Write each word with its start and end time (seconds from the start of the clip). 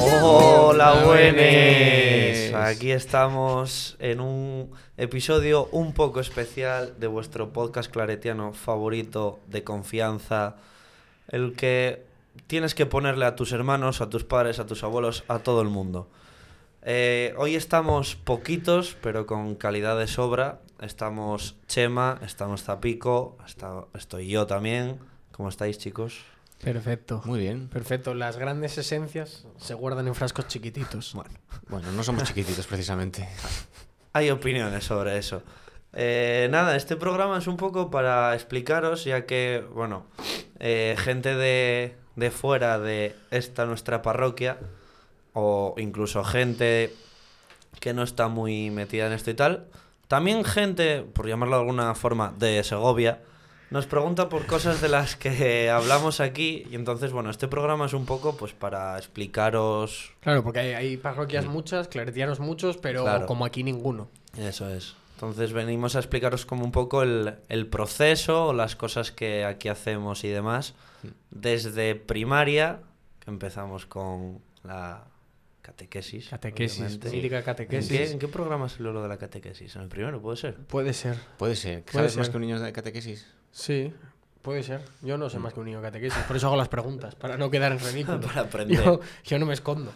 Hola, 0.00 1.04
buenes. 1.04 2.52
Aquí 2.54 2.90
estamos 2.90 3.96
en 3.98 4.20
un 4.20 4.70
episodio 4.96 5.68
un 5.72 5.92
poco 5.92 6.20
especial 6.20 6.94
de 6.98 7.06
vuestro 7.06 7.52
podcast 7.52 7.90
claretiano 7.90 8.52
favorito 8.52 9.40
de 9.46 9.64
confianza, 9.64 10.56
el 11.28 11.54
que 11.54 12.04
tienes 12.46 12.74
que 12.74 12.86
ponerle 12.86 13.24
a 13.24 13.36
tus 13.36 13.52
hermanos, 13.52 14.00
a 14.00 14.10
tus 14.10 14.24
padres, 14.24 14.58
a 14.58 14.66
tus 14.66 14.82
abuelos, 14.84 15.24
a 15.28 15.38
todo 15.40 15.62
el 15.62 15.68
mundo. 15.68 16.08
Eh, 16.82 17.34
hoy 17.36 17.54
estamos 17.56 18.16
poquitos, 18.16 18.96
pero 19.00 19.26
con 19.26 19.54
calidad 19.54 19.98
de 19.98 20.06
sobra. 20.06 20.60
Estamos 20.80 21.56
Chema, 21.68 22.20
estamos 22.24 22.62
Zapico, 22.62 23.36
está- 23.46 23.84
estoy 23.94 24.28
yo 24.28 24.46
también. 24.46 24.98
¿Cómo 25.36 25.50
estáis, 25.50 25.76
chicos? 25.76 26.24
Perfecto. 26.64 27.20
Muy 27.26 27.40
bien. 27.40 27.68
Perfecto. 27.68 28.14
Las 28.14 28.38
grandes 28.38 28.78
esencias 28.78 29.46
se 29.58 29.74
guardan 29.74 30.06
en 30.06 30.14
frascos 30.14 30.48
chiquititos. 30.48 31.12
Bueno, 31.12 31.34
bueno, 31.68 31.92
no 31.92 32.02
somos 32.02 32.24
chiquititos 32.24 32.66
precisamente. 32.66 33.28
Hay 34.14 34.30
opiniones 34.30 34.84
sobre 34.84 35.18
eso. 35.18 35.42
Eh, 35.92 36.48
nada, 36.50 36.74
este 36.74 36.96
programa 36.96 37.36
es 37.36 37.46
un 37.48 37.58
poco 37.58 37.90
para 37.90 38.34
explicaros, 38.34 39.04
ya 39.04 39.26
que, 39.26 39.62
bueno, 39.74 40.06
eh, 40.58 40.96
gente 40.98 41.34
de, 41.34 41.96
de 42.14 42.30
fuera 42.30 42.78
de 42.78 43.14
esta 43.30 43.66
nuestra 43.66 44.00
parroquia, 44.00 44.58
o 45.34 45.74
incluso 45.76 46.24
gente 46.24 46.94
que 47.78 47.92
no 47.92 48.02
está 48.02 48.28
muy 48.28 48.70
metida 48.70 49.06
en 49.06 49.12
esto 49.12 49.30
y 49.30 49.34
tal, 49.34 49.66
también 50.08 50.44
gente, 50.44 51.02
por 51.02 51.28
llamarlo 51.28 51.56
de 51.56 51.60
alguna 51.60 51.94
forma, 51.94 52.32
de 52.38 52.64
Segovia, 52.64 53.20
nos 53.70 53.86
pregunta 53.86 54.28
por 54.28 54.46
cosas 54.46 54.80
de 54.80 54.88
las 54.88 55.16
que 55.16 55.70
hablamos 55.70 56.20
aquí, 56.20 56.66
y 56.70 56.74
entonces, 56.76 57.12
bueno, 57.12 57.30
este 57.30 57.48
programa 57.48 57.86
es 57.86 57.92
un 57.92 58.06
poco 58.06 58.36
pues 58.36 58.52
para 58.52 58.96
explicaros 58.96 60.12
Claro, 60.20 60.42
porque 60.44 60.60
hay, 60.60 60.72
hay 60.74 60.96
parroquias 60.96 61.46
muchas, 61.46 61.88
claretianos 61.88 62.40
muchos, 62.40 62.76
pero 62.76 63.02
Claro. 63.02 63.26
como 63.26 63.44
aquí 63.44 63.62
ninguno. 63.62 64.08
Eso 64.38 64.68
es. 64.70 64.94
Entonces 65.14 65.52
venimos 65.52 65.96
a 65.96 65.98
explicaros 66.00 66.44
como 66.44 66.64
un 66.64 66.72
poco 66.72 67.02
el, 67.02 67.36
el 67.48 67.66
proceso, 67.66 68.52
las 68.52 68.76
cosas 68.76 69.10
que 69.12 69.44
aquí 69.46 69.68
hacemos 69.68 70.24
y 70.24 70.28
demás. 70.28 70.74
Desde 71.30 71.94
primaria, 71.94 72.80
que 73.20 73.30
empezamos 73.30 73.86
con 73.86 74.40
la 74.62 75.04
catequesis. 75.62 76.28
Catequesis, 76.28 76.80
obviamente. 76.80 77.10
mítica 77.10 77.38
¿En 77.38 77.44
catequesis. 77.44 77.90
qué, 77.90 78.10
en 78.12 78.18
qué 78.18 78.28
programa 78.28 78.68
salió 78.68 78.92
lo 78.92 79.02
de 79.02 79.08
la 79.08 79.16
catequesis? 79.16 79.74
¿En 79.76 79.82
el 79.82 79.88
primero 79.88 80.20
puede 80.20 80.36
ser? 80.36 80.54
Puede 80.56 80.92
ser. 80.92 81.16
Puede 81.38 81.56
ser. 81.56 81.82
Puede 81.84 81.92
¿Sabes 81.94 82.16
más 82.18 82.26
ser. 82.26 82.32
que 82.32 82.36
un 82.36 82.42
niño 82.42 82.60
de 82.60 82.72
catequesis? 82.72 83.26
Sí, 83.58 83.90
puede 84.42 84.62
ser. 84.62 84.82
Yo 85.00 85.16
no 85.16 85.30
sé 85.30 85.38
más 85.38 85.54
que 85.54 85.60
un 85.60 85.66
niño 85.66 85.80
catequesis. 85.80 86.22
Por 86.24 86.36
eso 86.36 86.48
hago 86.48 86.56
las 86.56 86.68
preguntas, 86.68 87.14
para 87.14 87.38
no 87.38 87.50
quedar 87.50 87.72
en 87.72 87.78
ridículo. 87.78 88.20
Para 88.26 88.42
aprender. 88.42 88.84
Yo, 88.84 89.00
yo 89.24 89.38
no 89.38 89.46
me 89.46 89.54
escondo. 89.54 89.92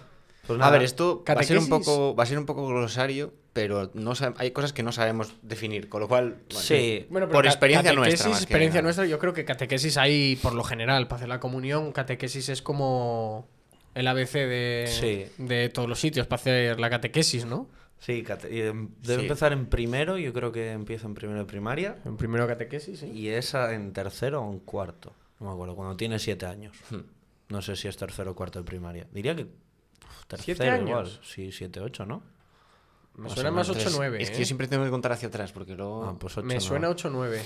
Pues 0.46 0.58
A 0.62 0.70
ver, 0.70 0.82
esto 0.82 1.22
va 1.28 1.34
a 1.40 1.42
ser 1.44 1.58
un 1.58 1.68
poco, 1.68 2.16
va 2.16 2.22
a 2.24 2.26
ser 2.26 2.38
un 2.38 2.46
poco 2.46 2.66
glosario, 2.66 3.34
pero 3.52 3.90
no 3.94 4.12
sab- 4.12 4.34
hay 4.38 4.50
cosas 4.52 4.72
que 4.72 4.82
no 4.82 4.90
sabemos 4.92 5.34
definir, 5.42 5.88
con 5.90 6.00
lo 6.00 6.08
cual, 6.08 6.38
bueno, 6.48 6.60
Sí. 6.60 7.06
Bueno, 7.10 7.28
por 7.28 7.44
experiencia 7.46 7.92
nuestra. 7.92 8.12
catequesis, 8.16 8.26
más 8.32 8.42
experiencia 8.42 8.82
nuestra, 8.82 9.04
yo 9.06 9.18
creo 9.18 9.34
que 9.34 9.44
catequesis 9.44 9.98
hay 9.98 10.36
por 10.36 10.54
lo 10.54 10.64
general. 10.64 11.06
Para 11.06 11.16
hacer 11.18 11.28
la 11.28 11.38
comunión, 11.38 11.92
catequesis 11.92 12.48
es 12.48 12.62
como 12.62 13.46
el 13.94 14.08
ABC 14.08 14.32
de, 14.46 14.86
Sí. 14.88 15.26
de 15.36 15.68
todos 15.68 15.88
los 15.88 16.00
sitios 16.00 16.26
para 16.26 16.40
hacer 16.40 16.80
la 16.80 16.88
catequesis, 16.88 17.44
¿no? 17.44 17.68
Sí, 18.00 18.24
em, 18.50 18.88
debe 19.02 19.20
Sí. 19.20 19.26
empezar 19.26 19.52
en 19.52 19.66
primero, 19.66 20.16
yo 20.18 20.32
creo 20.32 20.50
que 20.52 20.72
empieza 20.72 21.06
en 21.06 21.14
primero 21.14 21.38
de 21.38 21.44
primaria. 21.44 21.98
En 22.04 22.16
primero 22.16 22.46
catequesis, 22.46 23.00
sí. 23.00 23.06
Y 23.12 23.28
esa 23.28 23.72
en 23.74 23.92
tercero 23.92 24.42
o 24.42 24.50
en 24.52 24.58
cuarto. 24.60 25.12
No 25.38 25.46
me 25.48 25.52
acuerdo, 25.52 25.76
cuando 25.76 25.96
tiene 25.96 26.18
siete 26.18 26.46
años. 26.46 26.76
Hmm. 26.90 27.00
No 27.50 27.60
sé 27.62 27.76
si 27.76 27.88
es 27.88 27.96
tercero 27.96 28.30
o 28.32 28.34
cuarto 28.34 28.58
de 28.58 28.64
primaria. 28.64 29.06
Diría 29.12 29.36
que 29.36 29.42
uf, 29.42 30.26
tercero 30.26 30.44
¿Siete 30.56 30.68
años? 30.70 30.88
igual. 30.88 31.20
Sí, 31.22 31.52
siete, 31.52 31.80
ocho, 31.80 32.06
¿no? 32.06 32.22
Me 33.16 33.24
Más 33.24 33.32
suena 33.34 33.50
o 33.50 33.52
más 33.52 33.68
menos. 33.68 33.84
8-9. 33.98 34.20
Es 34.20 34.30
que 34.30 34.36
¿eh? 34.36 34.40
yo 34.40 34.44
siempre 34.46 34.66
tengo 34.66 34.84
que 34.84 34.90
contar 34.90 35.12
hacia 35.12 35.28
atrás, 35.28 35.52
porque 35.52 35.74
luego... 35.74 36.04
Ah, 36.04 36.16
pues 36.18 36.38
ocho 36.38 36.46
Me 36.46 36.54
no. 36.54 36.60
suena 36.60 36.88
8-9. 36.88 37.42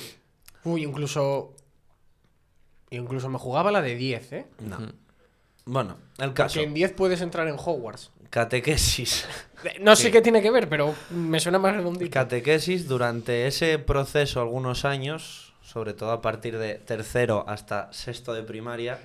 Uy, 0.64 0.84
incluso. 0.84 1.56
Incluso 2.90 3.28
me 3.28 3.38
jugaba 3.38 3.72
la 3.72 3.82
de 3.82 3.96
10, 3.96 4.32
¿eh? 4.34 4.46
No. 4.60 4.78
Bueno, 5.66 5.96
el 6.18 6.32
caso. 6.34 6.58
Que 6.60 6.64
en 6.66 6.74
10 6.74 6.92
puedes 6.92 7.20
entrar 7.20 7.48
en 7.48 7.56
Hogwarts. 7.58 8.10
Catequesis. 8.30 9.26
No 9.80 9.96
sé 9.96 10.04
Sí. 10.06 10.10
qué 10.12 10.20
tiene 10.20 10.42
que 10.42 10.50
ver, 10.50 10.68
pero 10.68 10.94
me 11.10 11.40
suena 11.40 11.58
más 11.58 11.74
redondito. 11.74 12.10
Catequesis 12.10 12.86
durante 12.88 13.46
ese 13.46 13.78
proceso, 13.78 14.40
algunos 14.40 14.84
años, 14.84 15.54
sobre 15.62 15.94
todo 15.94 16.10
a 16.10 16.20
partir 16.20 16.58
de 16.58 16.74
tercero 16.74 17.44
hasta 17.48 17.90
sexto 17.92 18.34
de 18.34 18.42
primaria, 18.42 18.98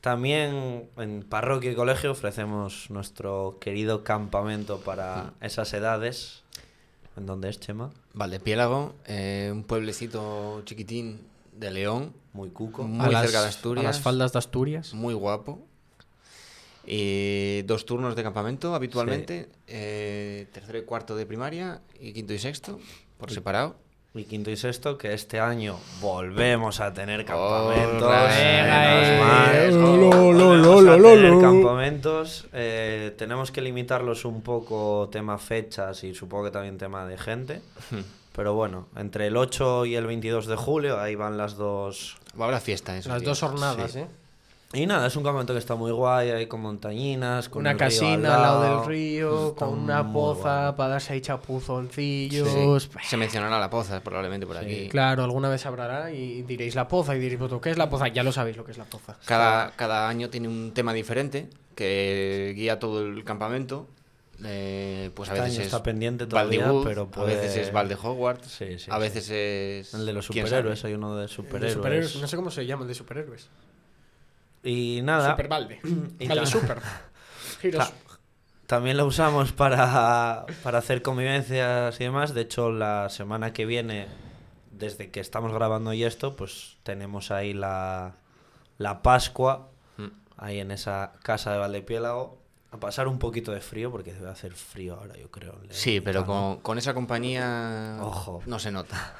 también 0.00 0.88
en 0.96 1.22
parroquia 1.24 1.72
y 1.72 1.74
colegio 1.74 2.12
ofrecemos 2.12 2.88
nuestro 2.90 3.58
querido 3.60 4.04
campamento 4.04 4.78
para 4.80 5.32
esas 5.40 5.72
edades. 5.74 6.44
¿En 7.16 7.26
dónde 7.26 7.48
es, 7.48 7.58
Chema? 7.58 7.90
Valdepiélago, 8.14 8.94
eh, 9.06 9.48
un 9.52 9.64
pueblecito 9.64 10.62
chiquitín 10.64 11.20
de 11.58 11.70
León, 11.70 12.12
Muy 12.32 12.50
cuco. 12.50 12.84
muy 12.84 13.14
a 13.14 13.20
cerca 13.22 13.40
de 13.40 13.46
las, 13.46 13.56
Asturias. 13.56 13.84
A 13.84 13.88
las 13.88 14.00
faldas 14.00 14.32
de 14.32 14.38
Asturias. 14.38 14.94
muy 14.94 15.14
guapo. 15.14 15.66
Y 16.86 17.62
dos 17.62 17.84
turnos 17.84 18.16
de 18.16 18.22
campamento 18.22 18.74
habitualmente, 18.74 19.50
eh, 19.66 20.46
tercero 20.52 20.78
y 20.78 20.84
cuarto 20.84 21.16
de 21.16 21.26
primaria 21.26 21.82
y 22.00 22.14
quinto 22.14 22.32
y 22.32 22.38
sexto, 22.38 22.78
por 23.18 23.30
separado. 23.30 23.76
Y 24.14 24.24
quinto 24.24 24.50
y 24.50 24.56
sexto, 24.56 24.96
que 24.96 25.12
este 25.12 25.38
año 25.38 25.78
volvemos 26.00 26.80
a 26.80 26.94
tener 26.94 27.26
campamentos. 27.26 28.10
Eh. 28.32 29.20
campamentos. 31.42 32.48
Eh, 32.54 33.14
tenemos 33.18 33.52
que 33.52 33.60
limitarlos 33.60 34.24
un 34.24 34.40
poco 34.40 35.10
tema 35.12 35.36
fechas 35.36 36.02
y 36.04 36.14
supongo 36.14 36.44
que 36.44 36.50
también 36.52 36.78
tema 36.78 37.06
de 37.06 37.18
gente. 37.18 37.60
Pero 38.38 38.54
bueno, 38.54 38.86
entre 38.94 39.26
el 39.26 39.36
8 39.36 39.84
y 39.86 39.96
el 39.96 40.06
22 40.06 40.46
de 40.46 40.54
julio, 40.54 41.00
ahí 41.00 41.16
van 41.16 41.36
las 41.36 41.56
dos. 41.56 42.16
Va 42.40 42.44
a 42.44 42.48
haber 42.48 42.60
fiesta 42.60 42.96
esos 42.96 43.10
Las 43.10 43.20
días. 43.22 43.28
dos 43.40 43.40
jornadas, 43.50 43.90
Sí. 43.90 43.98
¿eh? 43.98 44.06
Y 44.74 44.86
nada, 44.86 45.08
es 45.08 45.16
un 45.16 45.24
campamento 45.24 45.54
que 45.54 45.58
está 45.58 45.74
muy 45.74 45.90
guay, 45.90 46.30
hay 46.30 46.46
con 46.46 46.60
montañinas, 46.60 47.48
con 47.48 47.62
Una 47.62 47.72
el 47.72 47.78
río 47.80 47.86
casina 47.88 48.36
al 48.36 48.42
lado 48.42 48.62
del 48.62 48.72
Está 48.74 48.88
río, 48.88 49.54
con 49.56 49.70
una 49.70 50.12
poza 50.12 50.60
guay. 50.66 50.76
para 50.76 50.88
darse 50.90 51.14
ahí 51.14 51.20
chapuzoncillos. 51.20 52.48
Sí. 52.82 52.88
Se 53.02 53.16
mencionará 53.16 53.58
la 53.58 53.70
poza 53.70 54.00
probablemente 54.02 54.46
por 54.46 54.56
aquí. 54.56 54.88
Claro, 54.88 55.24
alguna 55.24 55.48
vez 55.48 55.66
hablará 55.66 56.12
y 56.12 56.42
diréis 56.42 56.74
la 56.76 56.86
poza 56.86 57.16
y 57.16 57.18
diréis, 57.18 57.40
¿vosotros 57.40 57.60
qué 57.62 57.70
es 57.70 57.78
la 57.78 57.90
poza? 57.90 58.06
Ya 58.08 58.22
lo 58.22 58.30
sabéis 58.30 58.56
lo 58.56 58.64
que 58.64 58.70
es 58.70 58.78
la 58.78 58.84
poza. 58.84 59.16
Cada, 59.24 59.72
cada 59.72 60.08
año 60.08 60.30
tiene 60.30 60.46
un 60.46 60.72
tema 60.72 60.92
diferente 60.92 61.48
que 61.74 62.52
guía 62.54 62.78
todo 62.78 63.00
el 63.04 63.24
campamento. 63.24 63.86
Eh, 64.44 65.10
pues 65.14 65.28
a 65.30 65.32
Este 65.32 65.42
veces 65.42 65.54
año 65.56 65.60
es 65.62 65.66
está 65.72 65.82
pendiente 65.82 66.26
todavía, 66.26 66.66
Valdewood, 66.66 66.86
pero 66.86 67.10
a 67.16 67.24
veces 67.24 67.56
es 67.56 67.72
Valde 67.72 67.96
Hogwarts, 68.00 68.46
Sí, 68.46 68.78
sí, 68.78 68.90
a 68.90 68.94
sí. 68.94 69.00
veces 69.00 69.30
es 69.30 69.94
El 69.94 70.06
de 70.06 70.12
los 70.12 70.28
¿quién 70.28 70.46
superhéroes, 70.46 70.84
hay 70.84 70.94
uno 70.94 71.16
de 71.16 71.22
De 71.22 71.28
superhéroes. 71.28 72.16
No 72.16 72.28
sé 72.28 72.36
cómo 72.36 72.50
se 72.50 72.64
llama 72.66 72.82
el 72.82 72.88
de 72.88 72.94
superhéroes. 72.94 73.48
Y 74.62 75.00
nada. 75.02 75.36
Y 76.18 76.28
Valde 76.28 76.46
Super. 76.46 76.78
Giros. 77.60 77.90
Ta- 77.90 77.96
También 78.66 78.96
lo 78.96 79.06
usamos 79.06 79.52
para, 79.52 80.46
para 80.62 80.78
hacer 80.78 81.02
convivencias 81.02 82.00
y 82.00 82.04
demás. 82.04 82.34
De 82.34 82.42
hecho, 82.42 82.70
la 82.70 83.08
semana 83.08 83.52
que 83.52 83.66
viene, 83.66 84.06
desde 84.70 85.10
que 85.10 85.20
estamos 85.20 85.52
grabando 85.52 85.92
y 85.94 86.04
esto, 86.04 86.36
pues 86.36 86.76
tenemos 86.84 87.30
ahí 87.30 87.54
la, 87.54 88.16
la 88.78 89.02
Pascua, 89.02 89.70
Mm. 89.96 90.06
ahí 90.36 90.60
en 90.60 90.70
esa 90.70 91.12
casa 91.24 91.50
de 91.52 91.58
Valdepiélago. 91.58 92.38
A 92.70 92.76
pasar 92.78 93.08
un 93.08 93.18
poquito 93.18 93.52
de 93.52 93.60
frío, 93.60 93.90
porque 93.90 94.12
debe 94.12 94.28
hacer 94.28 94.52
frío 94.52 94.94
ahora, 95.00 95.16
yo 95.16 95.30
creo. 95.30 95.54
Sí, 95.70 96.00
pero 96.02 96.26
con, 96.26 96.58
con 96.60 96.76
esa 96.76 96.92
compañía 96.92 97.98
Ojo. 98.02 98.42
no 98.46 98.58
se 98.58 98.70
nota. 98.70 99.14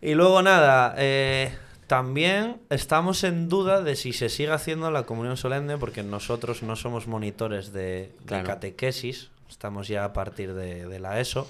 Y 0.00 0.14
luego 0.14 0.42
nada, 0.42 0.94
eh, 0.98 1.56
también 1.86 2.60
estamos 2.70 3.24
en 3.24 3.48
duda 3.48 3.82
de 3.82 3.96
si 3.96 4.12
se 4.12 4.28
sigue 4.28 4.52
haciendo 4.52 4.90
la 4.90 5.04
comunión 5.04 5.36
solemne, 5.36 5.78
porque 5.78 6.02
nosotros 6.02 6.62
no 6.62 6.76
somos 6.76 7.06
monitores 7.06 7.72
de, 7.72 7.80
de 8.20 8.26
Claro. 8.26 8.46
catequesis, 8.46 9.30
estamos 9.48 9.88
ya 9.88 10.04
a 10.04 10.12
partir 10.12 10.54
de, 10.54 10.86
de 10.86 11.00
la 11.00 11.18
ESO, 11.18 11.46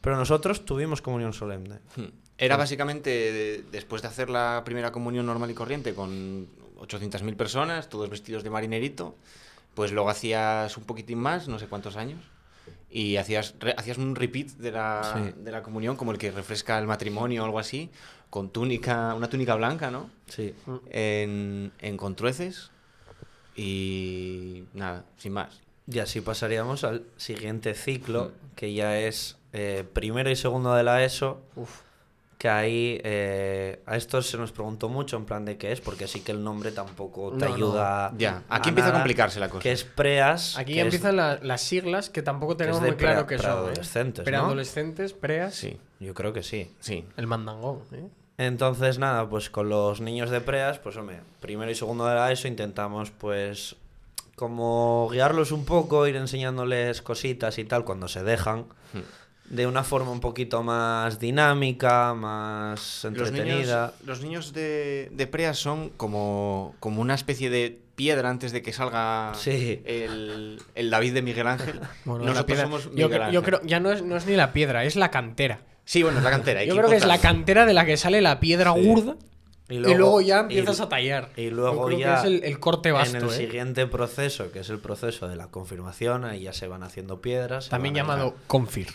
pero 0.00 0.16
nosotros 0.16 0.64
tuvimos 0.64 1.02
comunión 1.02 1.32
solemne. 1.32 1.78
Hmm. 1.96 2.06
Era 2.38 2.56
básicamente 2.56 3.10
de- 3.10 3.64
después 3.70 4.02
de 4.02 4.08
hacer 4.08 4.28
la 4.30 4.62
primera 4.64 4.90
comunión 4.90 5.26
normal 5.26 5.50
y 5.50 5.54
corriente 5.54 5.94
con 5.94 6.48
800.000 6.80 7.36
personas, 7.36 7.88
todos 7.88 8.10
vestidos 8.10 8.42
de 8.42 8.50
marinerito, 8.50 9.14
pues 9.74 9.92
luego 9.92 10.10
hacías 10.10 10.76
un 10.76 10.84
poquitín 10.84 11.18
más, 11.18 11.48
no 11.48 11.58
sé 11.58 11.66
cuántos 11.66 11.96
años, 11.96 12.20
y 12.90 13.16
hacías, 13.16 13.54
re- 13.58 13.74
hacías 13.76 13.98
un 13.98 14.14
repeat 14.14 14.48
de 14.48 14.70
la, 14.72 15.12
Sí. 15.14 15.34
de 15.42 15.50
la 15.50 15.62
comunión, 15.62 15.96
como 15.96 16.12
el 16.12 16.18
que 16.18 16.30
refresca 16.30 16.78
el 16.78 16.86
matrimonio 16.86 17.42
o 17.42 17.44
algo 17.46 17.58
así, 17.58 17.90
con 18.30 18.50
túnica, 18.50 19.14
una 19.14 19.28
túnica 19.28 19.54
blanca, 19.54 19.90
¿no? 19.90 20.10
Sí. 20.26 20.54
En, 20.90 21.72
en 21.80 21.96
Contrueces, 21.96 22.70
y 23.56 24.64
nada, 24.74 25.04
sin 25.18 25.32
más. 25.32 25.60
Y 25.86 25.98
así 25.98 26.20
pasaríamos 26.20 26.84
al 26.84 27.04
siguiente 27.16 27.74
ciclo, 27.74 28.32
que 28.56 28.72
ya 28.72 28.98
es 28.98 29.36
eh, 29.52 29.84
primero 29.92 30.30
y 30.30 30.36
segundo 30.36 30.74
de 30.74 30.82
la 30.82 31.04
ESO, 31.04 31.40
que 32.42 32.48
ahí 32.48 33.00
eh, 33.04 33.80
a 33.86 33.96
esto 33.96 34.20
se 34.20 34.36
nos 34.36 34.50
preguntó 34.50 34.88
mucho 34.88 35.16
en 35.16 35.26
plan 35.26 35.44
de 35.44 35.56
qué 35.58 35.70
es, 35.70 35.80
porque 35.80 36.08
sí 36.08 36.22
que 36.22 36.32
el 36.32 36.42
nombre 36.42 36.72
tampoco 36.72 37.30
te 37.30 37.44
No, 37.44 37.48
no. 37.50 37.54
ayuda. 37.54 38.12
Ya, 38.18 38.42
aquí 38.48 38.70
empieza 38.70 38.90
a 38.90 38.92
complicarse 38.94 39.38
la 39.38 39.48
cosa. 39.48 39.62
Que 39.62 39.70
es 39.70 39.84
PREAS. 39.84 40.58
Aquí 40.58 40.72
que 40.74 40.80
es- 40.80 40.84
empiezan 40.86 41.14
la- 41.14 41.38
las 41.40 41.60
siglas 41.60 42.10
que 42.10 42.20
tampoco 42.20 42.56
tenemos 42.56 42.82
de 42.82 42.88
muy 42.88 42.96
claro 42.96 43.26
pre- 43.28 43.36
qué 43.36 43.42
son. 43.44 43.50
¿eh? 43.50 43.54
preadolescentes, 43.54 44.18
¿no? 44.18 44.24
Preadolescentes, 44.24 45.12
preas. 45.12 45.54
Sí, 45.54 45.78
Yo 46.00 46.14
creo 46.14 46.32
que 46.32 46.42
sí. 46.42 46.68
sí. 46.80 47.04
El 47.16 47.28
mandangón. 47.28 47.78
¿eh? 47.92 48.08
Entonces, 48.38 48.98
nada, 48.98 49.28
pues 49.28 49.48
con 49.48 49.68
los 49.68 50.00
niños 50.00 50.28
de 50.30 50.40
preas, 50.40 50.80
pues 50.80 50.96
hombre, 50.96 51.20
primero 51.38 51.70
y 51.70 51.76
segundo 51.76 52.06
de 52.06 52.16
la 52.16 52.32
ESO 52.32 52.48
intentamos 52.48 53.12
pues 53.12 53.76
como 54.34 55.08
guiarlos 55.12 55.52
un 55.52 55.64
poco, 55.64 56.08
ir 56.08 56.16
enseñándoles 56.16 57.02
cositas 57.02 57.58
y 57.58 57.64
tal 57.64 57.84
cuando 57.84 58.08
se 58.08 58.24
dejan, 58.24 58.64
de 59.52 59.66
una 59.66 59.84
forma 59.84 60.10
un 60.10 60.20
poquito 60.20 60.62
más 60.62 61.20
dinámica, 61.20 62.14
más 62.14 63.04
Los 63.04 63.12
niños, 63.12 63.28
entretenida. 63.28 63.92
los 64.04 64.20
niños 64.22 64.52
de, 64.52 65.08
de 65.12 65.26
Prea 65.26 65.54
son 65.54 65.90
como, 65.90 66.74
como 66.80 67.00
una 67.02 67.14
especie 67.14 67.50
de 67.50 67.78
piedra 67.94 68.30
antes 68.30 68.52
de 68.52 68.62
que 68.62 68.72
salga 68.72 69.32
Sí. 69.34 69.82
el, 69.84 70.58
el 70.74 70.90
David 70.90 71.12
de 71.14 71.22
Miguel 71.22 71.46
Ángel. 71.46 71.80
Bueno, 72.04 72.24
la 72.24 72.30
Nosotros 72.30 72.46
piedra- 72.46 72.62
somos 72.64 72.84
yo, 72.84 72.90
Miguel 73.08 73.10
cre- 73.10 73.30
yo 73.32 73.38
Ángel. 73.40 73.42
creo, 73.44 73.60
ya 73.64 73.78
no 73.78 73.92
es, 73.92 74.02
no 74.02 74.16
es 74.16 74.26
ni 74.26 74.34
la 74.36 74.52
piedra, 74.52 74.84
es 74.84 74.96
la 74.96 75.10
cantera. 75.10 75.60
Sí, 75.84 76.02
bueno, 76.02 76.18
es 76.18 76.24
la 76.24 76.30
cantera. 76.30 76.60
hay 76.60 76.68
Yo 76.68 76.74
que 76.74 76.78
creo 76.80 76.90
que 76.90 76.96
es 76.96 77.04
la 77.06 77.18
cantera 77.18 77.66
de 77.66 77.74
la 77.74 77.84
que 77.84 77.96
sale 77.96 78.20
la 78.22 78.40
piedra 78.40 78.70
gorda 78.70 79.16
y 79.72 79.78
luego, 79.94 80.20
ya 80.20 80.36
y- 80.36 80.40
empiezas 80.40 80.80
a 80.80 80.88
tallar. 80.88 81.30
Y 81.36 81.50
luego 81.50 81.86
creo 81.86 81.98
ya 81.98 82.14
que 82.14 82.20
es 82.20 82.24
el, 82.42 82.44
el 82.44 82.58
corte 82.60 82.92
vasto. 82.92 83.16
en 83.16 83.22
el 83.24 83.28
¿eh? 83.30 83.32
siguiente 83.32 83.86
proceso, 83.86 84.50
que 84.52 84.60
es 84.60 84.70
el 84.70 84.78
proceso 84.78 85.28
de 85.28 85.36
la 85.36 85.48
confirmación, 85.48 86.24
ahí 86.24 86.42
ya 86.42 86.52
se 86.52 86.66
van 86.68 86.82
haciendo 86.82 87.20
piedras. 87.20 87.68
También 87.68 87.94
llamado 87.94 88.34
confir. 88.46 88.88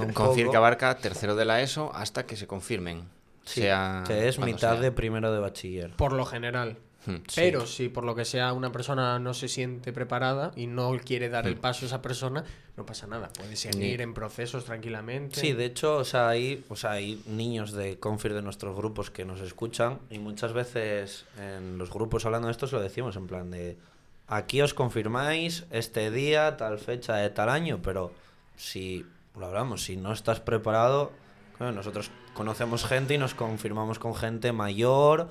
un 0.00 0.12
Confir 0.14 0.48
que 0.50 0.56
abarca 0.56 0.96
tercero 0.98 1.36
de 1.36 1.44
la 1.44 1.60
ESO 1.62 1.92
hasta 1.94 2.26
que 2.26 2.36
se 2.36 2.46
confirmen. 2.46 3.02
Sí, 3.44 3.62
sea 3.62 4.04
que 4.06 4.28
es 4.28 4.38
mitad 4.38 4.72
sea. 4.74 4.80
de 4.80 4.92
primero 4.92 5.32
de 5.32 5.40
bachiller. 5.40 5.90
Por 5.96 6.12
lo 6.12 6.24
general. 6.24 6.76
Hmm. 7.06 7.16
Pero 7.34 7.66
si 7.66 7.88
por 7.88 8.04
lo 8.04 8.14
que 8.14 8.24
sea 8.24 8.52
una 8.52 8.70
persona 8.70 9.18
no 9.18 9.34
se 9.34 9.48
siente 9.48 9.92
preparada 9.92 10.52
y 10.54 10.66
no 10.66 10.92
quiere 11.04 11.28
dar 11.28 11.46
el 11.46 11.56
Hmm. 11.56 11.60
paso 11.60 11.84
a 11.84 11.88
esa 11.88 12.02
persona, 12.02 12.44
no 12.76 12.86
pasa 12.86 13.06
nada. 13.06 13.30
Puede 13.36 13.56
seguir 13.56 14.00
en 14.00 14.14
procesos 14.14 14.64
tranquilamente. 14.64 15.40
Sí, 15.40 15.52
de 15.52 15.64
hecho, 15.64 15.96
o 15.96 16.04
sea, 16.04 16.28
hay, 16.28 16.64
o 16.68 16.76
sea, 16.76 16.92
hay 16.92 17.22
niños 17.26 17.72
de 17.72 17.98
Confir 17.98 18.34
de 18.34 18.42
nuestros 18.42 18.76
grupos 18.76 19.10
que 19.10 19.24
nos 19.24 19.40
escuchan 19.40 19.98
y 20.10 20.18
muchas 20.18 20.52
veces 20.52 21.24
en 21.38 21.76
los 21.78 21.90
grupos 21.90 22.24
hablando 22.24 22.46
de 22.48 22.52
esto 22.52 22.66
se 22.66 22.76
lo 22.76 22.82
decimos 22.82 23.16
en 23.16 23.26
plan 23.26 23.50
de 23.50 23.76
aquí 24.28 24.62
os 24.62 24.72
confirmáis 24.72 25.64
este 25.70 26.10
día, 26.10 26.56
tal 26.56 26.78
fecha 26.78 27.16
de 27.16 27.28
tal 27.30 27.48
año, 27.50 27.80
pero 27.82 28.12
si 28.56 29.04
lo 29.36 29.46
hablamos, 29.46 29.82
si 29.82 29.96
no 29.96 30.12
estás 30.12 30.40
preparado, 30.40 31.12
claro, 31.58 31.72
nosotros 31.72 32.10
conocemos 32.32 32.84
gente 32.84 33.14
y 33.14 33.18
nos 33.18 33.34
confirmamos 33.34 33.98
con 33.98 34.14
gente 34.14 34.52
mayor 34.52 35.28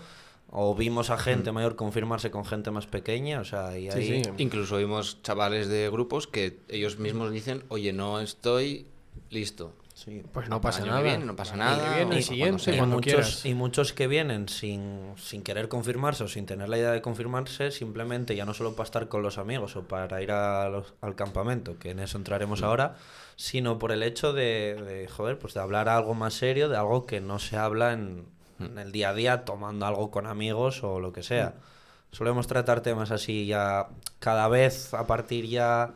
o 0.52 0.76
vimos 0.76 1.10
a 1.10 1.18
gente 1.18 1.52
mayor 1.54 1.76
confirmarse 1.76 2.30
con 2.30 2.44
gente 2.46 2.72
más 2.72 2.86
pequeña, 2.86 3.40
o 3.40 3.46
sea, 3.46 3.78
y 3.78 3.90
Sí, 3.92 3.98
ahí 3.98 4.24
sí. 4.26 4.30
Incluso 4.38 4.78
vimos 4.78 5.22
chavales 5.24 5.68
de 5.70 5.90
grupos 5.90 6.28
que 6.28 6.60
ellos 6.68 7.00
mismos 7.00 7.32
dicen, 7.32 7.64
oye, 7.70 7.94
no 7.94 8.20
estoy 8.20 8.86
listo. 9.30 9.74
sí. 9.94 10.24
Pues 10.34 10.50
no 10.50 10.60
pasa 10.62 10.84
nada. 10.86 11.02
viene, 11.02 11.24
no 11.26 11.36
pasa 11.36 11.56
nada, 11.56 11.90
viene, 11.96 12.06
cuando 12.06 12.22
siguiente, 12.22 12.64
sea. 12.64 12.74
y 12.74 12.78
cuando 12.78 12.96
muchos, 12.98 13.14
quieras. 13.14 13.46
y 13.46 13.54
muchos 13.54 13.94
que 13.94 14.08
vienen 14.08 14.50
sin, 14.50 15.14
sin 15.16 15.42
querer 15.44 15.70
confirmarse 15.70 16.24
o 16.24 16.28
sin 16.28 16.46
tener 16.46 16.68
la 16.70 16.78
idea 16.78 16.92
de 16.92 17.02
confirmarse, 17.02 17.72
simplemente 17.72 18.36
ya 18.36 18.44
no 18.46 18.54
solo 18.54 18.74
para 18.76 18.86
estar 18.86 19.08
con 19.08 19.22
los 19.22 19.38
amigos 19.38 19.76
o 19.78 19.84
para 19.84 20.22
ir 20.22 20.32
a 20.32 20.68
los- 20.70 20.94
al 21.02 21.16
campamento, 21.16 21.78
que 21.80 21.92
en 21.92 22.00
eso 22.00 22.18
entraremos 22.18 22.62
ahora, 22.64 22.96
sino 23.38 23.80
por 23.80 23.92
el 23.94 24.04
hecho 24.04 24.34
de, 24.34 24.76
de, 24.86 25.08
joder, 25.08 25.38
pues 25.40 25.54
de 25.54 25.62
hablar 25.62 25.88
algo 25.88 26.14
más 26.14 26.34
serio, 26.34 26.68
de 26.68 26.76
algo 26.78 27.06
que 27.06 27.22
no 27.22 27.40
se 27.40 27.56
habla 27.58 27.94
en, 27.94 28.26
en 28.66 28.78
el 28.78 28.92
día 28.92 29.10
a 29.10 29.14
día 29.14 29.46
tomando 29.46 29.86
algo 29.86 30.12
con 30.12 30.28
amigos 30.28 30.84
o 30.84 31.00
lo 31.00 31.12
que 31.14 31.24
sea. 31.24 31.56
Solemos 32.12 32.48
tratar 32.48 32.82
temas 32.82 33.12
así 33.12 33.46
ya 33.46 33.88
cada 34.20 34.48
vez 34.48 34.94
a 34.94 35.08
partir 35.08 35.46
ya 35.48 35.94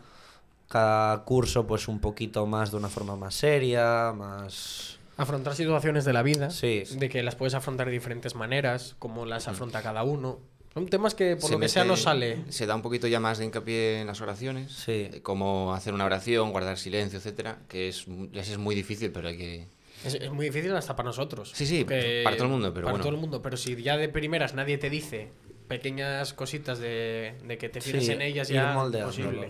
cada 0.69 1.23
curso 1.25 1.67
pues 1.67 1.87
un 1.87 1.99
poquito 1.99 2.45
más 2.47 2.71
de 2.71 2.77
una 2.77 2.89
forma 2.89 3.15
más 3.15 3.35
seria, 3.35 4.11
más 4.13 4.97
Afrontar 5.17 5.55
situaciones 5.55 6.03
de 6.03 6.11
la 6.11 6.23
vida, 6.23 6.49
Sí. 6.49 6.83
de 6.97 7.07
que 7.07 7.23
las 7.23 7.35
puedes 7.35 7.53
afrontar 7.53 7.85
de 7.87 7.93
diferentes 7.93 8.35
maneras, 8.35 8.95
cómo 8.99 9.25
las 9.25 9.47
afronta 9.47 9.81
cada 9.81 10.03
uno. 10.03 10.39
Son 10.73 10.87
temas 10.87 11.15
que 11.15 11.37
por 11.37 11.45
Se 11.47 11.53
lo 11.53 11.59
que 11.61 11.69
sea 11.69 11.85
no 11.85 11.95
sale. 11.95 12.43
Se 12.49 12.65
da 12.65 12.75
un 12.75 12.81
poquito 12.81 13.07
ya 13.07 13.21
más 13.21 13.37
de 13.37 13.45
hincapié 13.45 14.01
en 14.01 14.07
las 14.07 14.19
oraciones. 14.19 14.73
Sí. 14.73 15.09
Como 15.23 15.73
hacer 15.73 15.93
una 15.93 16.03
oración, 16.03 16.51
guardar 16.51 16.77
silencio, 16.77 17.17
etcétera. 17.19 17.59
Que 17.69 17.87
es, 17.87 18.05
ya 18.33 18.41
es 18.41 18.57
muy 18.57 18.75
difícil, 18.75 19.09
pero 19.13 19.29
hay 19.29 19.37
que. 19.37 19.67
Es, 20.05 20.13
es 20.15 20.31
muy 20.31 20.45
difícil 20.47 20.75
hasta 20.75 20.95
para 20.95 21.07
nosotros. 21.07 21.51
Sí, 21.53 21.65
sí, 21.65 21.83
porque- 21.83 22.21
para 22.23 22.35
todo 22.35 22.45
el 22.45 22.51
mundo, 22.51 22.73
pero 22.73 22.85
para 22.85 22.91
bueno. 22.93 23.03
todo 23.03 23.13
el 23.15 23.19
mundo, 23.19 23.41
pero 23.41 23.57
si 23.57 23.75
ya 23.81 23.97
de 23.97 24.09
primeras 24.09 24.53
nadie 24.53 24.77
te 24.77 24.89
dice 24.89 25.29
pequeñas 25.67 26.33
cositas 26.33 26.79
de, 26.79 27.35
de 27.43 27.57
que 27.57 27.69
te 27.69 27.81
fijes 27.81 28.05
Sí, 28.05 28.11
en 28.11 28.21
ellas 28.21 28.47
ya 28.49 28.73
posible. 28.73 29.49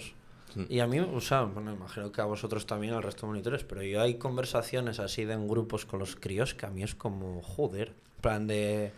Y 0.69 0.79
a 0.79 0.87
mí, 0.87 0.99
o 0.99 1.19
sea, 1.19 1.41
bueno, 1.41 1.73
imagino 1.73 2.11
que 2.13 2.21
a 2.21 2.25
vosotros 2.25 2.65
también, 2.65 2.93
al 2.93 3.03
resto 3.03 3.23
de 3.25 3.33
monitores, 3.33 3.65
pero 3.65 3.83
yo 3.83 4.01
hay 4.01 4.15
conversaciones 4.15 4.99
así 4.99 5.25
de 5.25 5.33
en 5.33 5.47
grupos 5.49 5.85
con 5.85 5.99
los 5.99 6.15
críos 6.15 6.53
que 6.53 6.65
a 6.65 6.69
mí 6.69 6.81
es 6.81 6.95
como, 6.95 7.41
joder, 7.41 7.89
en 7.89 8.21
plan 8.21 8.47
de, 8.47 8.91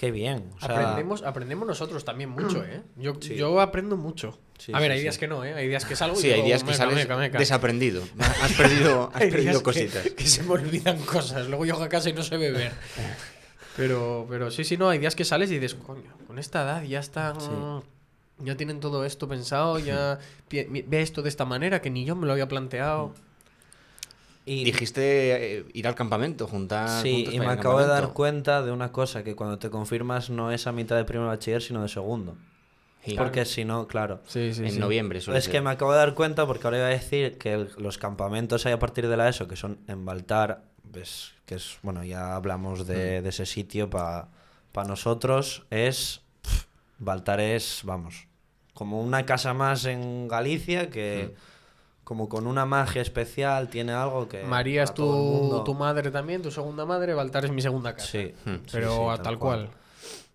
qué 0.00 0.10
bien. 0.10 0.50
O 0.56 0.60
sea, 0.66 0.76
aprendemos, 0.78 1.22
aprendemos 1.22 1.68
nosotros 1.68 2.06
también 2.06 2.30
mucho, 2.30 2.64
¿eh? 2.64 2.80
Yo, 2.96 3.12
Sí. 3.20 3.34
yo 3.36 3.60
aprendo 3.60 3.98
mucho. 3.98 4.38
Sí, 4.56 4.72
a 4.74 4.80
ver, 4.80 4.92
hay 4.92 4.96
sí. 4.98 5.02
días 5.02 5.18
que 5.18 5.28
no, 5.28 5.44
¿eh? 5.44 5.52
Hay 5.52 5.68
días 5.68 5.84
que 5.84 5.94
salgo 5.94 6.18
y 6.18 6.22
Sí, 6.22 6.30
hay 6.30 6.40
días 6.40 6.62
que 6.62 6.68
"Meca, 6.70 6.78
sales 6.78 6.94
meca, 6.94 7.16
meca". 7.18 7.38
desaprendido. 7.38 8.02
Has 8.42 8.52
perdido, 8.54 9.10
has 9.14 9.20
perdido 9.26 9.58
que- 9.58 9.62
cositas. 9.62 10.02
Que, 10.16 10.24
se 10.26 10.42
me 10.42 10.52
olvidan 10.52 10.98
cosas. 11.04 11.48
Luego 11.48 11.66
llego 11.66 11.82
a 11.82 11.88
casa 11.90 12.08
y 12.08 12.14
no 12.14 12.22
sé 12.22 12.38
beber. 12.38 12.72
Pero, 13.76 14.26
pero 14.28 14.50
sí, 14.50 14.64
sí, 14.64 14.76
no. 14.78 14.88
Hay 14.88 14.98
días 14.98 15.14
que 15.14 15.24
sales 15.26 15.50
y 15.50 15.58
dices, 15.58 15.74
coño, 15.74 16.12
con 16.26 16.38
esta 16.38 16.62
edad 16.62 16.82
ya 16.82 17.00
están. 17.00 17.36
Ya 18.38 18.56
tienen 18.56 18.80
todo 18.80 19.04
esto 19.04 19.28
pensado, 19.28 19.78
ya 19.78 20.18
mi- 20.50 20.80
ve 20.82 21.02
esto 21.02 21.20
de 21.20 21.28
esta 21.28 21.44
manera 21.44 21.82
que 21.82 21.90
ni 21.90 22.06
yo 22.06 22.16
me 22.16 22.26
lo 22.26 22.32
había 22.32 22.48
planteado. 22.48 23.12
Y, 24.46 24.64
Dijiste 24.64 25.58
eh, 25.58 25.64
ir 25.74 25.86
al 25.86 25.94
campamento, 25.94 26.46
juntar. 26.46 27.02
sí, 27.02 27.26
y 27.30 27.38
me 27.38 27.46
acabo 27.48 27.78
de 27.78 27.86
dar 27.86 28.12
cuenta 28.12 28.62
de 28.62 28.72
una 28.72 28.90
cosa, 28.92 29.22
que 29.22 29.34
cuando 29.36 29.58
te 29.58 29.70
confirmas 29.70 30.30
no 30.30 30.50
es 30.50 30.66
a 30.66 30.72
mitad 30.72 30.96
de 30.96 31.04
primer 31.04 31.26
bachiller, 31.26 31.62
sino 31.62 31.82
de 31.82 31.88
segundo. 31.88 32.36
Sí. 33.04 33.14
Porque 33.16 33.44
si 33.46 33.64
no, 33.64 33.86
claro. 33.86 34.20
Sí, 34.26 34.52
sí, 34.52 34.66
en 34.66 34.78
noviembre 34.78 35.20
suele 35.20 35.38
Es 35.38 35.44
ser. 35.46 35.52
que 35.52 35.60
me 35.62 35.70
acabo 35.70 35.92
de 35.92 35.98
dar 35.98 36.14
cuenta 36.14 36.46
porque 36.46 36.66
ahora 36.66 36.78
iba 36.78 36.86
a 36.86 36.90
decir 36.90 37.38
que 37.38 37.54
el- 37.54 37.70
los 37.78 37.96
campamentos 37.96 38.66
hay 38.66 38.72
a 38.72 38.78
partir 38.78 39.08
de 39.08 39.16
la 39.16 39.28
ESO, 39.28 39.48
que 39.48 39.56
son 39.56 39.78
en 39.88 40.04
Baltar, 40.04 40.64
pues, 40.92 41.32
que 41.46 41.54
es, 41.54 41.78
bueno, 41.82 42.04
ya 42.04 42.34
hablamos 42.36 42.80
Mm. 42.80 42.84
de, 42.88 43.22
de 43.22 43.28
ese 43.28 43.46
sitio 43.46 43.88
para 43.88 44.28
nosotros, 44.86 45.64
es, 45.70 46.20
Baltar 46.98 47.40
es, 47.40 47.80
vamos, 47.84 48.26
como 48.74 49.00
una 49.02 49.24
casa 49.24 49.54
más 49.54 49.84
en 49.86 50.28
Galicia 50.28 50.90
que 50.90 51.30
Mm. 51.32 51.49
Como 52.10 52.28
con 52.28 52.48
una 52.48 52.66
magia 52.66 53.02
especial, 53.02 53.68
tiene 53.68 53.92
algo 53.92 54.28
que... 54.28 54.42
María 54.42 54.82
es 54.82 54.92
tu, 54.92 55.62
tu 55.64 55.74
madre 55.74 56.10
también, 56.10 56.42
tu 56.42 56.50
segunda 56.50 56.84
madre. 56.84 57.14
Baltar 57.14 57.44
es 57.44 57.52
mi 57.52 57.62
segunda 57.62 57.94
casa. 57.94 58.08
Sí, 58.08 58.34
sí, 58.44 58.60
Pero 58.72 58.96
sí, 58.96 59.20
a 59.20 59.22
tal 59.22 59.38
cual. 59.38 59.70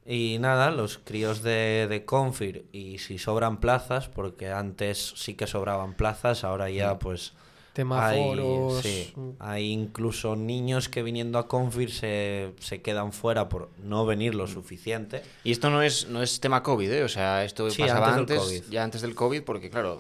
Y 0.05 0.38
nada, 0.39 0.72
los 0.72 1.00
críos 1.00 1.44
de, 1.44 1.88
de 1.89 2.05
Confir 2.05 2.65
y 2.72 3.00
si 3.00 3.17
sobran 3.17 3.58
plazas, 3.60 4.08
porque 4.08 4.51
antes 4.53 5.15
sí 5.17 5.34
que 5.34 5.48
sobraban 5.48 5.96
plazas, 5.96 6.46
ahora 6.46 6.70
ya 6.70 6.98
pues... 6.98 7.34
Tema 7.74 8.08
hay, 8.08 8.24
foros. 8.24 8.82
sí, 8.82 9.13
hay 9.39 9.70
incluso 9.74 10.38
niños 10.38 10.88
que 10.88 11.03
viniendo 11.03 11.38
a 11.39 11.50
Confir 11.50 11.91
se, 11.91 12.53
se 12.62 12.82
quedan 12.82 13.12
fuera 13.12 13.50
por 13.50 13.70
no 13.84 14.05
venir 14.05 14.34
Mm. 14.34 14.38
lo 14.38 14.48
suficiente. 14.48 15.24
Y 15.44 15.51
esto 15.51 15.70
no 15.70 15.82
es, 15.82 16.08
no 16.08 16.24
es 16.24 16.39
tema 16.39 16.63
COVID, 16.63 16.89
¿eh? 16.89 17.03
O 17.03 17.10
sea, 17.10 17.44
esto 17.44 17.70
Sí, 17.70 17.82
pasaba 17.82 18.15
antes 18.15 18.38
antes, 18.39 18.50
del 18.50 18.62
COVID. 18.62 18.72
ya 18.74 18.82
antes 18.86 19.01
del 19.01 19.13
COVID, 19.13 19.44
porque 19.44 19.70
claro, 19.70 20.00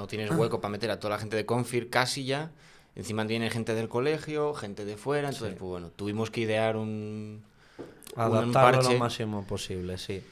no 0.00 0.06
tienes 0.06 0.30
hueco 0.30 0.60
para 0.60 0.72
meter 0.72 0.90
a 0.90 0.98
toda 0.98 1.14
la 1.14 1.20
gente 1.20 1.36
de 1.36 1.44
Confir 1.46 1.90
casi 1.90 2.24
ya. 2.24 2.50
Encima 2.96 3.26
tiene 3.26 3.50
gente 3.50 3.74
del 3.74 3.88
colegio, 3.88 4.52
gente 4.54 4.84
de 4.84 4.96
fuera, 4.96 5.28
entonces, 5.28 5.50
Sí. 5.52 5.56
pues 5.58 5.68
bueno, 5.68 5.90
tuvimos 5.94 6.30
que 6.30 6.40
idear 6.40 6.76
un, 6.76 7.42
un 7.78 8.20
Adaptarlo 8.20 8.52
parche. 8.78 8.92
lo 8.94 8.98
máximo 8.98 9.44
posible, 9.46 9.96
sí. 9.98 10.22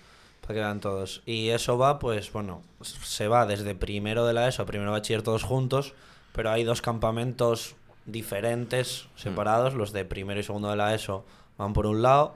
Para 0.41 0.55
que 0.55 0.61
vean 0.61 0.81
todos. 0.81 1.23
Y 1.27 1.51
eso 1.51 1.77
va, 1.79 1.99
pues 1.99 2.33
bueno, 2.33 2.63
se 2.81 3.29
va 3.29 3.47
desde 3.47 3.75
primero 3.75 4.27
de 4.27 4.33
la 4.33 4.49
ESO 4.49 4.63
a 4.63 4.67
primero 4.67 4.91
bachiller 4.91 5.23
todos 5.23 5.45
juntos, 5.45 5.93
pero 6.33 6.51
hay 6.51 6.65
dos 6.65 6.81
campamentos 6.83 7.77
diferentes, 8.07 9.07
Mm. 9.15 9.19
separados. 9.21 9.75
Los 9.75 9.93
de 9.93 10.05
primero 10.05 10.41
y 10.41 10.43
segundo 10.43 10.71
de 10.71 10.77
la 10.77 10.95
ESO 10.95 11.25
van 11.59 11.73
por 11.75 11.87
un 11.87 12.03
lado, 12.03 12.35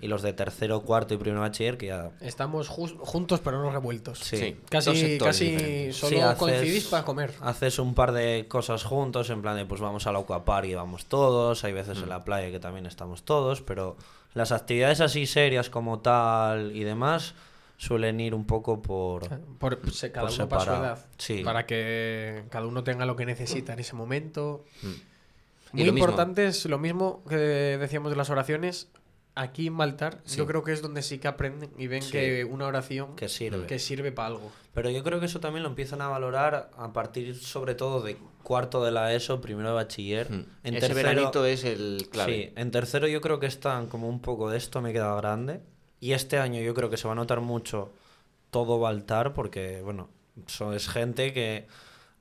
y 0.00 0.08
los 0.08 0.22
de 0.22 0.32
tercero, 0.32 0.80
cuarto 0.82 1.14
y 1.14 1.16
primero 1.18 1.40
bachiller, 1.42 1.76
que 1.76 1.86
ya. 1.86 2.10
Estamos 2.20 2.68
juntos 2.68 3.40
pero 3.44 3.62
no 3.62 3.70
revueltos. 3.70 4.18
Sí. 4.20 4.56
Casi, 4.68 5.18
casi 5.18 5.50
diferentes. 5.50 5.96
solo 5.96 6.10
Sí, 6.16 6.20
haces- 6.22 6.38
coincidís 6.38 6.86
para 6.86 7.04
comer. 7.04 7.34
Haces 7.40 7.78
un 7.78 7.94
par 7.94 8.12
de 8.12 8.46
cosas 8.48 8.84
juntos, 8.84 9.28
en 9.30 9.42
plan 9.42 9.56
de 9.56 9.66
pues 9.66 9.80
vamos 9.80 10.06
al 10.06 10.16
aquapark 10.16 10.66
y 10.66 10.74
vamos 10.74 11.06
todos, 11.06 11.64
hay 11.64 11.72
veces 11.72 11.98
en 11.98 12.06
Mm. 12.06 12.08
la 12.08 12.24
playa 12.24 12.50
que 12.50 12.60
también 12.60 12.86
estamos 12.86 13.22
todos, 13.24 13.60
pero 13.62 13.96
las 14.34 14.52
actividades 14.52 15.00
así 15.00 15.26
serias 15.26 15.68
como 15.70 15.98
tal 16.00 16.74
y 16.74 16.84
demás 16.84 17.34
suelen 17.76 18.20
ir 18.20 18.34
un 18.34 18.44
poco 18.46 18.82
por... 18.82 19.26
Por, 19.58 19.80
cada 19.80 19.80
por 19.80 19.80
uno 19.80 19.88
para 20.10 20.30
su 20.30 20.36
separado. 20.36 20.84
edad. 20.84 21.06
Sí. 21.18 21.42
Para 21.42 21.64
que 21.66 22.44
cada 22.50 22.66
uno 22.66 22.84
tenga 22.84 23.06
lo 23.06 23.16
que 23.16 23.24
necesita 23.26 23.72
en 23.72 23.78
ese 23.80 23.94
momento. 23.96 24.64
Y 24.82 24.86
Muy 25.78 25.84
lo 25.86 25.92
mismo. 25.92 25.98
importante 26.08 26.46
es 26.46 26.66
lo 26.66 26.78
mismo 26.78 27.22
que 27.28 27.36
decíamos 27.36 28.10
de 28.10 28.16
las 28.16 28.28
oraciones. 28.28 28.88
Aquí 29.42 29.68
en 29.68 29.76
Baltar, 29.78 30.18
Sí. 30.24 30.36
yo 30.36 30.46
creo 30.46 30.62
que 30.62 30.72
es 30.72 30.82
donde 30.82 31.00
sí 31.02 31.18
que 31.18 31.26
aprenden 31.28 31.70
y 31.78 31.86
ven 31.86 32.02
Sí. 32.02 32.12
que 32.12 32.44
una 32.44 32.66
oración 32.66 33.16
Que 33.16 33.28
sirve. 33.28 33.66
que 33.66 33.78
sirve 33.78 34.12
para 34.12 34.28
algo. 34.28 34.52
Pero 34.74 34.90
yo 34.90 35.02
creo 35.02 35.18
que 35.18 35.26
eso 35.26 35.40
también 35.40 35.62
lo 35.62 35.68
empiezan 35.70 36.02
a 36.02 36.08
valorar 36.08 36.70
a 36.76 36.92
partir 36.92 37.34
sobre 37.36 37.74
todo 37.74 38.02
de 38.02 38.18
cuarto 38.42 38.84
de 38.84 38.90
la 38.90 39.14
ESO, 39.14 39.40
primero 39.40 39.68
de 39.70 39.74
bachiller. 39.76 40.30
Mm. 40.30 40.44
En 40.64 40.74
Ese 40.74 40.88
tercero- 40.88 40.94
veranito 41.08 41.44
es 41.46 41.64
el 41.64 42.08
clave. 42.10 42.32
Sí, 42.34 42.52
en 42.54 42.70
tercero 42.70 43.06
yo 43.08 43.20
creo 43.22 43.40
que 43.40 43.46
están 43.46 43.86
como 43.86 44.08
un 44.10 44.20
poco 44.20 44.50
de 44.50 44.58
esto 44.58 44.82
me 44.82 44.92
queda 44.92 45.14
grande. 45.16 45.60
Y 46.00 46.12
este 46.12 46.38
año 46.38 46.60
yo 46.60 46.74
creo 46.74 46.90
que 46.90 46.96
se 46.98 47.06
va 47.08 47.12
a 47.12 47.16
notar 47.16 47.40
mucho 47.40 47.92
todo 48.50 48.78
Baltar 48.78 49.32
porque, 49.32 49.80
bueno, 49.82 50.10
so- 50.48 50.72
es 50.74 50.86
gente 50.88 51.32
que 51.32 51.66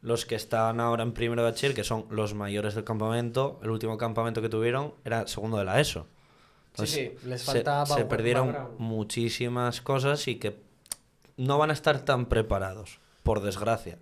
los 0.01 0.25
que 0.25 0.35
están 0.35 0.79
ahora 0.79 1.03
en 1.03 1.11
primero 1.11 1.43
de 1.43 1.51
bachiller, 1.51 1.75
que 1.75 1.83
son 1.83 2.05
los 2.09 2.33
mayores 2.33 2.75
del 2.75 2.85
campamento, 2.85 3.59
el 3.61 3.71
último 3.71 3.97
campamento 3.97 4.41
que 4.41 4.47
tuvieron 4.47 4.93
era 5.03 5.27
segundo 5.27 5.57
de 5.57 5.65
la 5.65 5.81
ESO. 5.81 6.07
Sí, 6.87 7.11
sí, 7.19 7.27
les 7.27 7.41
se- 7.41 7.51
falta 7.63 7.85
se, 7.85 8.05
perdieron 8.05 8.47
background. 8.47 8.79
muchísimas 8.79 9.81
cosas 9.81 10.27
y 10.27 10.35
que 10.35 10.57
no 11.37 11.57
van 11.57 11.69
a 11.69 11.73
estar 11.73 12.03
tan 12.05 12.25
preparados, 12.27 12.99
por 13.23 13.41
desgracia. 13.41 13.97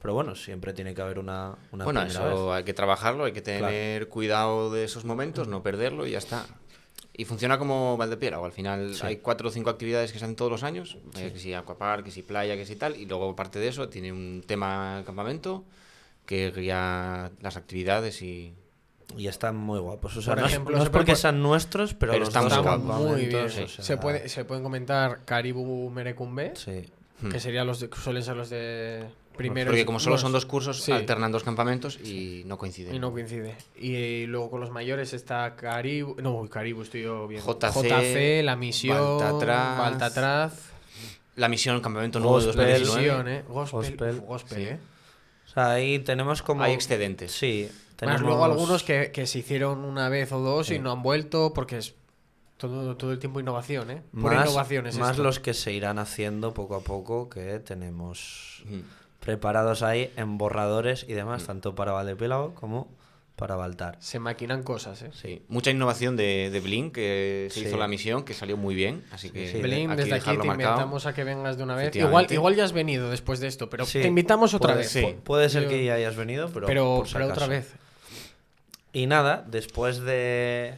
Pero 0.00 0.14
bueno, 0.14 0.34
siempre 0.34 0.72
tiene 0.72 0.94
que 0.94 1.02
haber 1.02 1.18
una, 1.18 1.54
una 1.70 1.84
bueno, 1.84 2.02
eso 2.02 2.46
vez. 2.46 2.56
hay 2.56 2.64
que 2.64 2.74
trabajarlo, 2.74 3.24
hay 3.24 3.32
que 3.32 3.42
tener 3.42 4.08
cuidado 4.08 4.70
de 4.72 4.84
esos 4.84 5.04
momentos, 5.04 5.46
no 5.48 5.62
perderlo 5.62 6.06
y 6.06 6.12
ya 6.12 6.18
está. 6.18 6.44
Y 7.14 7.24
funciona 7.26 7.58
como 7.58 7.96
Valdepiera, 7.98 8.40
o 8.40 8.44
al 8.46 8.52
final 8.52 8.94
Sí. 8.94 9.06
hay 9.06 9.16
cuatro 9.18 9.48
o 9.48 9.52
cinco 9.52 9.70
actividades 9.70 10.12
que 10.12 10.18
se 10.18 10.24
hacen 10.24 10.34
todos 10.34 10.50
los 10.50 10.62
años, 10.62 10.96
eh, 11.16 11.30
que 11.32 11.38
si 11.38 11.52
aquapark, 11.54 12.04
que 12.04 12.10
si 12.10 12.22
playa, 12.22 12.56
que 12.56 12.64
si 12.66 12.74
tal, 12.74 12.96
y 12.96 13.04
luego 13.04 13.30
aparte 13.30 13.58
de 13.58 13.68
eso 13.68 13.88
tiene 13.90 14.10
un 14.12 14.42
tema 14.46 15.02
campamento 15.04 15.64
que 16.26 16.50
guía 16.50 17.30
las 17.40 17.56
actividades 17.56 18.22
y... 18.22 18.54
Y 19.16 19.26
están 19.26 19.56
muy 19.56 19.78
guapos. 19.80 20.16
O 20.16 20.22
sea, 20.22 20.32
Por 20.34 20.40
no, 20.42 20.46
es- 20.46 20.52
ejemplo, 20.52 20.76
no 20.76 20.82
es 20.82 20.84
se 20.86 20.90
puede 20.90 21.04
porque 21.04 21.16
sean 21.16 21.42
nuestros, 21.42 21.94
pero, 21.94 22.12
Pero 22.12 22.20
los 22.20 22.28
están 22.28 22.48
dos 22.48 22.78
muy 22.82 23.26
bien. 23.26 23.44
o 23.46 23.48
sea, 23.48 23.66
se, 23.68 23.96
puede, 23.98 24.28
se 24.28 24.44
pueden 24.44 24.62
comentar 24.62 25.20
Caribou 25.24 25.90
Merecumbe, 25.90 26.52
Sí. 26.56 26.84
que 27.30 27.40
serían 27.40 27.66
los 27.66 27.80
de, 27.80 27.90
suelen 28.02 28.22
ser 28.22 28.36
los 28.36 28.48
de 28.50 29.04
primero. 29.36 29.70
Porque 29.70 29.84
como 29.84 30.00
solo 30.00 30.14
los- 30.14 30.20
son 30.22 30.32
dos 30.32 30.46
cursos, 30.46 30.80
sí. 30.82 30.92
alternan 30.92 31.30
dos 31.32 31.42
campamentos 31.44 31.98
y 32.02 32.42
no 32.46 32.56
coinciden. 32.58 32.94
Y 32.94 32.98
no 32.98 33.12
coincide. 33.12 33.54
Y, 33.78 34.26
luego 34.26 34.50
con 34.50 34.60
los 34.60 34.70
mayores 34.70 35.12
está 35.12 35.54
Caribou. 35.56 36.16
No, 36.20 36.48
Caribou 36.48 36.82
estoy 36.82 37.02
yo 37.02 37.28
bien. 37.28 37.42
JC, 37.42 38.42
La 38.42 38.56
Misión. 38.56 39.18
Baltatraz. 39.18 39.78
Baltatraz. 39.78 40.52
La 41.36 41.48
misión 41.48 41.80
Campamento 41.80 42.20
Nuevo 42.20 42.40
de 42.40 42.46
Gospel, 42.46 42.66
2019. 42.80 43.00
Misión, 43.08 43.28
¿eh? 43.28 43.44
Gospel. 43.48 43.80
Gospel. 43.90 44.16
Uf, 44.18 44.24
gospel, 44.26 44.58
Sí. 44.58 44.64
¿eh? 44.64 44.78
O 45.52 45.54
sea, 45.54 45.72
ahí 45.72 45.98
tenemos 45.98 46.42
como... 46.42 46.62
Hay 46.62 46.72
excedentes. 46.72 47.32
Sí. 47.32 47.68
Más 47.70 47.96
Tenemos... 47.96 48.22
luego 48.22 48.44
algunos 48.44 48.82
que, 48.82 49.12
que 49.12 49.26
se 49.26 49.38
hicieron 49.40 49.84
una 49.84 50.08
vez 50.08 50.32
o 50.32 50.40
dos 50.40 50.66
Sí. 50.66 50.74
y 50.74 50.78
no 50.80 50.90
han 50.92 51.02
vuelto 51.02 51.52
porque 51.54 51.78
es 51.78 51.94
todo, 52.56 52.96
todo 52.96 53.12
el 53.12 53.18
tiempo 53.18 53.38
innovación, 53.38 53.90
¿eh? 53.90 54.02
Pura 54.18 54.36
Más, 54.36 54.46
innovación 54.46 54.86
es 54.86 54.98
más 54.98 55.10
esto. 55.12 55.22
los 55.22 55.38
que 55.40 55.52
se 55.54 55.72
irán 55.72 55.98
haciendo 55.98 56.52
poco 56.54 56.74
a 56.76 56.80
poco 56.80 57.28
que 57.28 57.58
tenemos 57.60 58.64
Ujú. 58.66 58.82
preparados 59.20 59.82
ahí 59.82 60.12
en 60.16 60.38
borradores 60.38 61.04
y 61.08 61.12
Mm. 61.12 61.16
demás, 61.16 61.44
tanto 61.44 61.74
para 61.74 61.92
Valdepélago 61.92 62.54
como 62.54 62.88
para 63.42 63.56
Baltar. 63.56 63.96
Se 64.00 64.18
maquinan 64.18 64.62
cosas, 64.62 65.02
¿eh? 65.02 65.10
Sí, 65.20 65.42
mucha 65.48 65.70
innovación 65.70 66.16
de, 66.16 66.48
de 66.50 66.60
Blink 66.60 66.94
que 66.94 67.48
se 67.50 67.60
Sí. 67.60 67.66
hizo 67.66 67.76
la 67.76 67.88
misión, 67.88 68.24
que 68.24 68.34
salió 68.34 68.56
muy 68.56 68.74
bien, 68.74 69.04
así 69.10 69.30
que 69.30 69.48
sí. 69.50 69.58
Aquí 69.58 69.86
desde 69.96 70.14
aquí 70.14 70.30
te 70.30 70.36
marcado. 70.38 70.52
invitamos 70.52 71.06
a 71.06 71.12
que 71.14 71.24
vengas 71.24 71.56
de 71.56 71.64
una 71.64 71.74
vez. 71.74 71.94
Igual, 71.96 72.26
igual 72.30 72.54
ya 72.54 72.64
has 72.64 72.72
venido 72.72 73.10
después 73.10 73.40
de 73.40 73.48
esto, 73.48 73.68
pero 73.68 73.84
te 73.84 74.06
invitamos 74.06 74.54
otra 74.54 74.74
puede- 74.74 74.86
vez. 75.02 75.16
Puede 75.24 75.48
ser 75.48 75.64
Yo- 75.64 75.68
que 75.70 75.84
ya 75.84 75.94
hayas 75.94 76.14
venido, 76.16 76.48
pero, 76.54 76.66
pero 76.66 76.96
por 76.98 77.08
si 77.08 77.14
pero 77.14 77.26
otra 77.26 77.46
vez. 77.48 77.72
Y 78.92 79.06
nada, 79.06 79.44
después 79.48 80.00
de, 80.00 80.74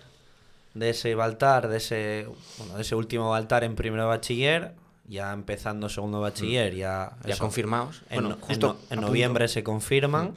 de 0.74 0.90
ese 0.90 1.14
Baltar, 1.14 1.68
de 1.68 1.76
ese, 1.78 2.26
bueno, 2.58 2.76
de 2.76 2.82
ese 2.82 2.94
último 2.94 3.30
Baltar 3.30 3.64
en 3.64 3.74
primero 3.74 4.04
de 4.04 4.08
bachiller, 4.08 4.72
ya 5.08 5.32
empezando 5.32 5.88
segundo 5.88 6.18
de 6.18 6.22
bachiller, 6.22 6.74
ya, 6.74 7.12
Ya 7.26 7.34
eso, 7.34 7.42
confirmados. 7.42 8.02
en, 8.10 8.14
Bueno, 8.22 8.28
no- 8.30 8.34
en 8.36 8.40
justo 8.40 8.66
no- 8.68 8.72
en 8.74 8.88
punto. 8.88 9.06
noviembre 9.08 9.48
se 9.48 9.62
confirman. 9.64 10.34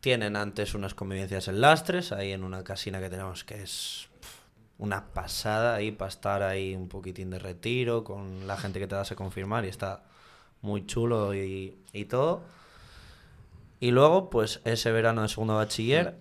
Tienen 0.00 0.36
antes 0.36 0.74
unas 0.74 0.94
convivencias 0.94 1.48
en 1.48 1.60
Lastres, 1.60 2.12
ahí 2.12 2.32
en 2.32 2.44
una 2.44 2.62
casina 2.64 3.00
que 3.00 3.10
tenemos 3.10 3.44
que 3.44 3.62
es 3.62 4.08
una 4.78 5.06
pasada 5.08 5.74
ahí 5.74 5.90
para 5.90 6.08
estar 6.08 6.42
ahí 6.42 6.76
un 6.76 6.88
poquitín 6.88 7.30
de 7.30 7.40
retiro 7.40 8.04
con 8.04 8.46
la 8.46 8.56
gente 8.56 8.78
que 8.78 8.86
te 8.86 8.94
das 8.94 9.10
a 9.10 9.16
confirmar 9.16 9.64
y 9.64 9.68
está 9.68 10.04
muy 10.62 10.86
chulo 10.86 11.34
y, 11.34 11.76
y 11.92 12.04
todo. 12.04 12.42
Y 13.80 13.90
luego, 13.90 14.30
pues 14.30 14.60
ese 14.64 14.92
verano 14.92 15.22
de 15.22 15.28
segundo 15.28 15.54
de 15.54 15.64
bachiller, 15.64 16.14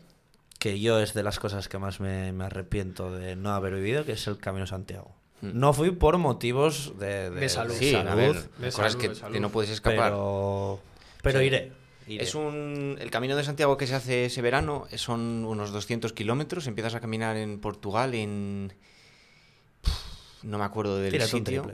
que 0.59 0.79
yo 0.79 0.99
es 0.99 1.13
de 1.13 1.21
las 1.23 1.37
cosas 1.39 1.67
que 1.69 1.77
más 1.77 1.99
me, 1.99 2.31
me 2.33 2.45
arrepiento 2.45 3.11
de 3.15 3.35
no 3.35 3.51
haber 3.53 3.75
vivido, 3.75 4.05
que 4.05 4.13
es 4.13 4.25
el 4.27 4.37
Camino 4.39 4.65
Santiago. 4.65 5.13
Mm. 5.41 5.51
No 5.59 5.73
fui 5.73 5.91
por 5.91 6.17
motivos 6.17 6.93
de, 6.99 7.29
De 7.29 7.49
salud. 7.49 7.73
Sí, 7.77 7.93
a 7.93 8.15
ver, 8.15 8.33
de 8.57 8.71
cosas 8.71 8.93
salud, 8.93 9.01
que, 9.01 9.09
de 9.09 9.15
salud. 9.15 9.33
que 9.33 9.39
no 9.39 9.49
puedes 9.49 9.69
escapar. 9.69 10.09
pero, 10.11 10.79
pero 11.21 11.39
Sí. 11.39 11.45
iré. 11.45 11.71
Iré. 12.07 12.23
Es 12.23 12.35
un, 12.35 12.97
el 12.99 13.11
camino 13.11 13.35
de 13.35 13.43
Santiago 13.43 13.77
que 13.77 13.87
se 13.87 13.95
hace 13.95 14.25
ese 14.25 14.41
verano 14.41 14.87
son 14.95 15.45
unos 15.45 15.71
200 15.71 16.13
kilómetros. 16.13 16.67
Empiezas 16.67 16.95
a 16.95 16.99
caminar 16.99 17.37
en 17.37 17.59
Portugal 17.59 18.13
en... 18.15 18.73
No 20.43 20.57
me 20.57 20.63
acuerdo 20.65 20.97
del 20.97 21.21
un 21.21 21.27
sitio. 21.27 21.71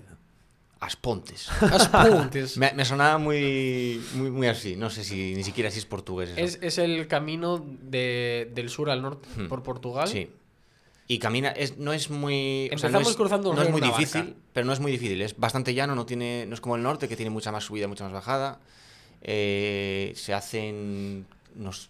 Aspontes. 0.79 1.49
Apuntes. 1.93 2.57
me, 2.57 2.73
me 2.73 2.83
sonaba 2.85 3.17
muy, 3.17 4.01
muy, 4.15 4.31
muy 4.31 4.47
así. 4.47 4.75
No 4.75 4.89
sé 4.89 5.03
si 5.03 5.33
ni 5.35 5.43
siquiera 5.43 5.71
si 5.71 5.79
es 5.79 5.85
portugués. 5.85 6.29
eso. 6.31 6.39
Es, 6.39 6.59
es 6.61 6.77
el 6.77 7.07
camino 7.07 7.65
de, 7.81 8.51
del 8.53 8.69
sur 8.69 8.89
al 8.89 9.01
norte 9.01 9.27
Hmm. 9.37 9.47
por 9.47 9.63
Portugal. 9.63 10.07
Sí. 10.07 10.29
Y 11.07 11.19
camina, 11.19 11.49
es, 11.49 11.77
no 11.77 11.93
es 11.93 12.09
muy. 12.09 12.69
o 12.73 12.77
sea, 12.77 12.89
no 12.89 12.97
Empezamos 12.97 13.09
es, 13.11 13.15
cruzando 13.17 13.49
un 13.49 13.55
no 13.57 13.61
es 13.61 13.69
muy 13.69 13.81
difícil, 13.81 14.21
barca. 14.23 14.37
pero 14.53 14.65
no 14.65 14.73
es 14.73 14.79
muy 14.79 14.91
difícil. 14.91 15.21
Es 15.21 15.37
bastante 15.37 15.73
llano, 15.73 15.95
no 15.95 16.05
tiene, 16.05 16.45
no 16.47 16.53
es 16.55 16.61
como 16.61 16.75
el 16.77 16.83
norte 16.83 17.07
que 17.07 17.15
tiene 17.17 17.29
mucha 17.29 17.51
más 17.51 17.65
subida, 17.65 17.87
mucha 17.87 18.05
más 18.05 18.13
bajada. 18.13 18.59
Eh, 19.23 20.11
se 20.15 20.33
hacen 20.33 21.25
unos 21.57 21.89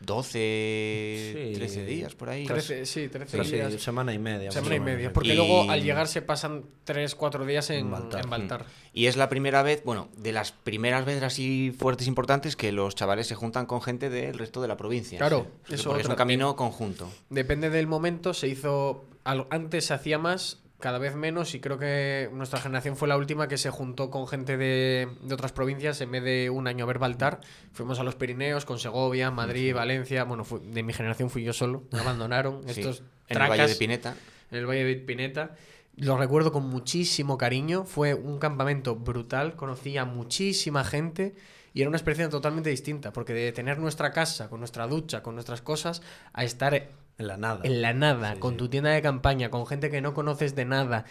12, 0.00 1.32
Sí. 1.34 1.54
13 1.54 1.84
días 1.86 2.14
por 2.14 2.28
ahí. 2.28 2.46
Trece- 2.46 2.84
sí, 2.84 3.08
13 3.08 3.42
Sí, 3.44 3.52
días. 3.52 3.80
semana 3.82 4.12
y 4.12 4.18
media. 4.18 4.50
Semana 4.50 4.76
y 4.76 4.80
media. 4.80 5.12
Porque 5.12 5.32
Y- 5.32 5.36
luego 5.36 5.70
al 5.70 5.82
llegar 5.82 6.08
se 6.08 6.20
pasan 6.20 6.64
3-4 6.84 7.46
días 7.46 7.70
en, 7.70 7.78
En 7.80 7.90
Baltar. 7.90 8.24
en 8.24 8.30
Baltar. 8.30 8.66
Y 8.92 9.06
es 9.06 9.16
la 9.16 9.28
primera 9.28 9.62
vez, 9.62 9.82
bueno, 9.84 10.08
de 10.16 10.32
las 10.32 10.52
primeras 10.52 11.04
veces 11.06 11.22
así 11.22 11.74
fuertes 11.78 12.06
importantes 12.06 12.56
que 12.56 12.70
los 12.72 12.94
chavales 12.94 13.26
se 13.26 13.34
juntan 13.34 13.66
con 13.66 13.80
gente 13.80 14.10
del 14.10 14.36
resto 14.38 14.60
de 14.60 14.68
la 14.68 14.76
provincia. 14.76 15.18
Claro, 15.18 15.46
Sí. 15.68 15.74
eso 15.74 15.90
Porque 15.90 16.02
es 16.02 16.08
un 16.08 16.16
camino 16.16 16.54
conjunto. 16.56 17.10
Depende 17.30 17.70
del 17.70 17.86
momento, 17.86 18.34
se 18.34 18.48
hizo. 18.48 19.04
Antes 19.24 19.86
se 19.86 19.94
hacía 19.94 20.18
más, 20.18 20.60
cada 20.84 20.98
vez 20.98 21.16
menos, 21.16 21.54
y 21.54 21.60
creo 21.60 21.78
que 21.78 22.28
nuestra 22.34 22.60
generación 22.60 22.94
fue 22.94 23.08
la 23.08 23.16
última 23.16 23.48
que 23.48 23.56
se 23.56 23.70
juntó 23.70 24.10
con 24.10 24.26
gente 24.28 24.58
de, 24.58 25.08
de 25.22 25.34
otras 25.34 25.50
provincias 25.50 25.98
en 26.02 26.10
vez 26.10 26.22
de 26.22 26.50
un 26.50 26.66
año 26.68 26.84
a 26.84 26.86
ver 26.86 26.98
Baltar. 26.98 27.40
Fuimos 27.72 27.98
a 28.00 28.02
los 28.04 28.16
Pirineos, 28.16 28.66
con 28.66 28.78
Segovia, 28.78 29.30
Madrid, 29.30 29.74
Valencia. 29.74 30.24
Bueno, 30.24 30.44
fui- 30.44 30.60
de 30.62 30.82
mi 30.82 30.92
generación 30.92 31.30
fui 31.30 31.42
yo 31.42 31.54
solo, 31.54 31.84
me 31.90 32.00
abandonaron. 32.00 32.60
Sí, 32.68 32.80
Estos 32.82 32.98
en 32.98 33.04
el 33.28 33.34
tracas 33.36 33.48
Valle 33.58 33.68
de 33.72 33.74
Pineta. 33.76 34.14
en 34.50 34.58
el 34.58 34.66
Valle 34.66 34.84
de 34.84 34.94
Pineta. 34.96 35.54
Lo 35.96 36.18
recuerdo 36.18 36.52
con 36.52 36.68
muchísimo 36.68 37.38
cariño. 37.38 37.84
Fue 37.84 38.12
un 38.12 38.38
campamento 38.38 38.94
brutal. 38.94 39.56
Conocí 39.56 39.96
a 39.96 40.04
muchísima 40.04 40.84
gente. 40.84 41.34
Y 41.72 41.80
era 41.80 41.88
una 41.88 41.96
experiencia 41.96 42.28
totalmente 42.28 42.68
distinta. 42.68 43.12
Porque 43.12 43.32
de 43.32 43.52
tener 43.52 43.78
nuestra 43.78 44.10
casa, 44.12 44.50
con 44.50 44.58
nuestra 44.60 44.86
ducha, 44.86 45.22
con 45.22 45.34
nuestras 45.34 45.62
cosas, 45.62 46.02
a 46.34 46.44
estar 46.44 46.88
En 47.18 47.26
la 47.28 47.36
nada. 47.36 47.60
en 47.62 47.80
la 47.82 47.92
nada, 47.92 48.34
Sí, 48.34 48.40
con 48.40 48.52
sí. 48.52 48.56
tu 48.58 48.68
tienda 48.68 48.90
de 48.90 49.00
campaña, 49.02 49.50
con 49.50 49.66
gente 49.66 49.90
que 49.90 50.00
no 50.00 50.14
conoces 50.14 50.54
de 50.54 50.64
nada. 50.64 51.04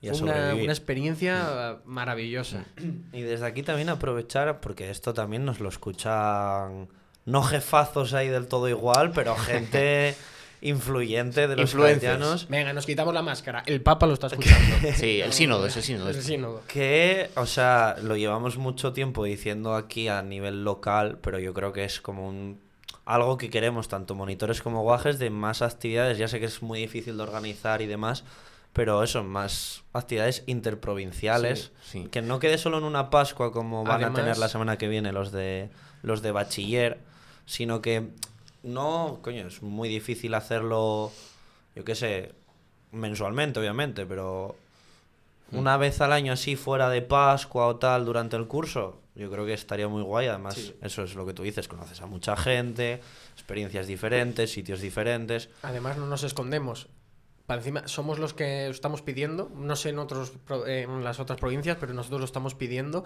Y 0.00 0.08
una, 0.08 0.16
sobrevivir. 0.16 0.62
una 0.64 0.72
experiencia 0.72 1.78
maravillosa. 1.84 2.64
Y 3.12 3.22
desde 3.22 3.44
aquí 3.46 3.62
también 3.62 3.88
aprovechar, 3.88 4.60
porque 4.60 4.90
esto 4.90 5.12
también 5.14 5.44
nos 5.44 5.58
lo 5.60 5.68
escuchan, 5.68 6.88
no 7.24 7.42
jefazos 7.42 8.14
ahí 8.14 8.28
del 8.28 8.46
todo 8.46 8.68
igual, 8.68 9.10
pero 9.12 9.34
gente 9.36 10.14
influyente 10.60 11.46
de 11.46 11.54
los 11.56 11.72
cristianos 11.74 12.48
Venga, 12.48 12.72
nos 12.72 12.84
quitamos 12.86 13.14
la 13.14 13.22
máscara. 13.22 13.62
El 13.66 13.80
Papa 13.80 14.06
lo 14.06 14.14
está 14.14 14.26
escuchando. 14.32 14.76
Sí, 14.94 15.20
el 15.20 15.32
sínodo, 15.32 15.66
es 15.66 15.76
el 15.76 15.82
sínodo. 15.82 16.10
El 16.10 16.16
este. 16.16 16.28
sínodo. 16.28 16.62
que, 16.68 17.30
o 17.34 17.46
sea, 17.46 17.96
lo 18.02 18.16
llevamos 18.16 18.56
mucho 18.58 18.92
tiempo 18.92 19.24
diciendo 19.24 19.74
aquí 19.74 20.06
a 20.08 20.22
nivel 20.22 20.62
local, 20.64 21.18
pero 21.20 21.40
yo 21.40 21.52
creo 21.54 21.72
que 21.72 21.84
es 21.84 22.00
como 22.00 22.28
un 22.28 22.60
algo 23.08 23.38
que 23.38 23.48
queremos 23.48 23.88
tanto 23.88 24.14
monitores 24.14 24.60
como 24.60 24.82
guajes 24.82 25.18
de 25.18 25.30
más 25.30 25.62
actividades. 25.62 26.18
Ya 26.18 26.28
sé 26.28 26.40
que 26.40 26.46
es 26.46 26.62
muy 26.62 26.80
difícil 26.80 27.16
de 27.16 27.22
organizar 27.22 27.80
y 27.80 27.86
demás, 27.86 28.22
pero 28.74 29.02
eso, 29.02 29.24
más 29.24 29.82
actividades 29.94 30.44
interprovinciales, 30.46 31.72
Sí, 31.82 32.02
sí. 32.02 32.08
que 32.10 32.20
no 32.20 32.38
quede 32.38 32.58
solo 32.58 32.76
en 32.76 32.84
una 32.84 33.08
Pascua 33.08 33.50
como 33.50 33.82
van 33.82 34.04
a 34.04 34.12
tener 34.12 34.36
la 34.36 34.48
semana 34.48 34.76
que 34.76 34.88
viene 34.88 35.12
los 35.12 35.32
de 35.32 35.70
los 36.02 36.20
de 36.20 36.32
bachiller, 36.32 36.98
sino 37.46 37.80
que 37.80 38.08
no, 38.62 39.20
coño, 39.22 39.46
es 39.46 39.62
muy 39.62 39.88
difícil 39.88 40.34
hacerlo, 40.34 41.10
yo 41.74 41.84
qué 41.84 41.94
sé, 41.94 42.34
mensualmente, 42.92 43.58
obviamente, 43.58 44.04
pero 44.04 44.54
una 45.50 45.78
vez 45.78 46.02
al 46.02 46.12
año 46.12 46.34
así 46.34 46.56
fuera 46.56 46.90
de 46.90 47.00
Pascua 47.00 47.66
o 47.66 47.76
tal 47.76 48.04
durante 48.04 48.36
el 48.36 48.46
curso, 48.46 49.00
yo 49.18 49.30
creo 49.30 49.44
que 49.44 49.52
estaría 49.52 49.88
muy 49.88 50.02
guay. 50.02 50.28
Además, 50.28 50.54
Sí. 50.54 50.74
eso 50.80 51.02
es 51.02 51.14
lo 51.14 51.26
que 51.26 51.34
tú 51.34 51.42
dices, 51.42 51.68
conoces 51.68 52.00
a 52.00 52.06
mucha 52.06 52.36
gente, 52.36 53.00
experiencias 53.34 53.86
diferentes, 53.86 54.50
sitios 54.52 54.80
diferentes. 54.80 55.50
Además, 55.62 55.96
no 55.98 56.06
nos 56.06 56.22
escondemos. 56.22 56.88
Para 57.46 57.60
encima, 57.60 57.88
somos 57.88 58.18
los 58.18 58.34
que 58.34 58.68
estamos 58.68 59.02
pidiendo. 59.02 59.50
No 59.54 59.74
sé 59.74 59.88
en, 59.90 59.98
otros, 59.98 60.32
eh, 60.66 60.82
en 60.88 61.02
las 61.02 61.18
otras 61.18 61.38
provincias, 61.38 61.76
pero 61.80 61.94
nosotros 61.94 62.20
lo 62.20 62.24
estamos 62.26 62.54
pidiendo. 62.54 63.04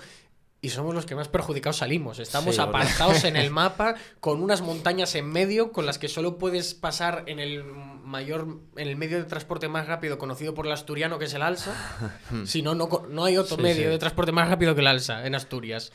Y 0.64 0.69
somos 0.71 0.95
los 0.95 1.07
que 1.07 1.16
más 1.16 1.26
perjudicados 1.26 1.78
salimos. 1.78 2.21
Estamos 2.21 2.54
Sí, 2.54 2.61
apartados 2.61 3.25
en 3.25 3.37
el 3.37 3.50
mapa, 3.50 3.97
con 4.21 4.40
unas 4.40 4.61
montañas 4.62 5.14
en 5.16 5.28
medio, 5.28 5.73
con 5.73 5.87
las 5.87 5.99
que 5.99 6.07
solo 6.07 6.38
puedes 6.38 6.73
pasar 6.75 7.25
en 7.26 7.40
el 7.40 7.64
mayor, 7.64 8.47
en 8.76 8.87
el 8.88 8.95
medio 8.97 9.19
de 9.19 9.25
transporte 9.25 9.66
más 9.69 9.88
rápido 9.88 10.19
conocido 10.19 10.54
por 10.54 10.66
el 10.66 10.73
asturiano, 10.73 11.19
que 11.19 11.25
es 11.25 11.35
el 11.35 11.42
Alsa. 11.42 11.75
si 12.47 12.62
no, 12.62 12.76
no, 12.76 12.88
no 13.11 13.25
hay 13.25 13.38
otro 13.38 13.57
Sí, 13.57 13.62
medio 13.62 13.83
sí. 13.87 13.88
de 13.90 13.99
transporte 13.99 14.31
más 14.31 14.49
rápido 14.49 14.76
que 14.76 14.83
el 14.83 14.87
Alsa 14.87 15.26
en 15.26 15.35
Asturias. 15.35 15.92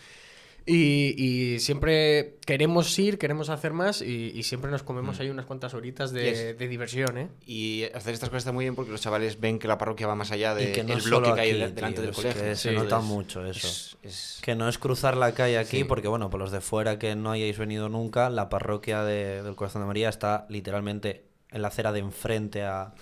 Y, 0.70 1.16
y 1.18 1.60
siempre 1.62 2.36
queremos 2.46 3.00
ir, 3.00 3.18
queremos 3.18 3.48
hacer 3.50 3.72
más 3.72 4.02
y, 4.02 4.32
y 4.36 4.44
siempre 4.44 4.70
nos 4.70 4.84
comemos 4.84 5.18
ahí 5.22 5.30
unas 5.30 5.46
cuantas 5.46 5.74
horitas 5.74 6.12
de, 6.12 6.26
Yes. 6.30 6.58
de 6.60 6.68
diversión, 6.68 7.18
¿eh? 7.18 7.30
Y 7.46 7.86
hacer 7.96 8.14
estas 8.14 8.28
cosas 8.30 8.42
está 8.42 8.52
muy 8.52 8.66
bien 8.66 8.76
porque 8.76 8.92
los 8.92 9.00
chavales 9.00 9.40
ven 9.40 9.60
que 9.60 9.70
la 9.70 9.78
parroquia 9.78 10.08
va 10.08 10.16
más 10.16 10.32
allá 10.32 10.54
del 10.56 10.74
que 10.74 10.84
no 10.84 10.98
bloque 10.98 11.34
que 11.34 11.40
hay 11.40 11.50
aquí, 11.52 11.60
de- 11.60 11.72
delante 11.72 11.96
tío, 12.02 12.06
del 12.08 12.14
colegio. 12.14 12.42
que 12.44 12.56
se 12.58 12.70
Sí, 12.72 12.76
nota 12.76 12.98
es- 13.00 13.04
mucho 13.06 13.46
eso. 13.46 13.66
es- 13.66 13.98
es- 14.04 14.40
Que 14.44 14.56
no 14.56 14.68
es 14.68 14.78
cruzar 14.78 15.16
la 15.16 15.32
calle 15.34 15.58
aquí, 15.58 15.78
Sí. 15.78 15.84
porque 15.86 16.10
bueno, 16.10 16.30
por 16.30 16.42
los 16.42 16.52
de 16.52 16.60
fuera 16.60 17.00
que 17.00 17.16
no 17.16 17.32
hayáis 17.32 17.58
venido 17.58 17.88
nunca, 17.88 18.30
la 18.30 18.50
parroquia 18.50 19.04
de- 19.04 19.44
del 19.44 19.56
Corazón 19.56 19.84
de 19.84 19.88
María 19.88 20.10
está 20.10 20.46
literalmente 20.50 21.24
en 21.50 21.62
la 21.62 21.70
acera 21.70 21.94
de 21.94 22.00
enfrente 22.00 22.64
a- 22.64 22.94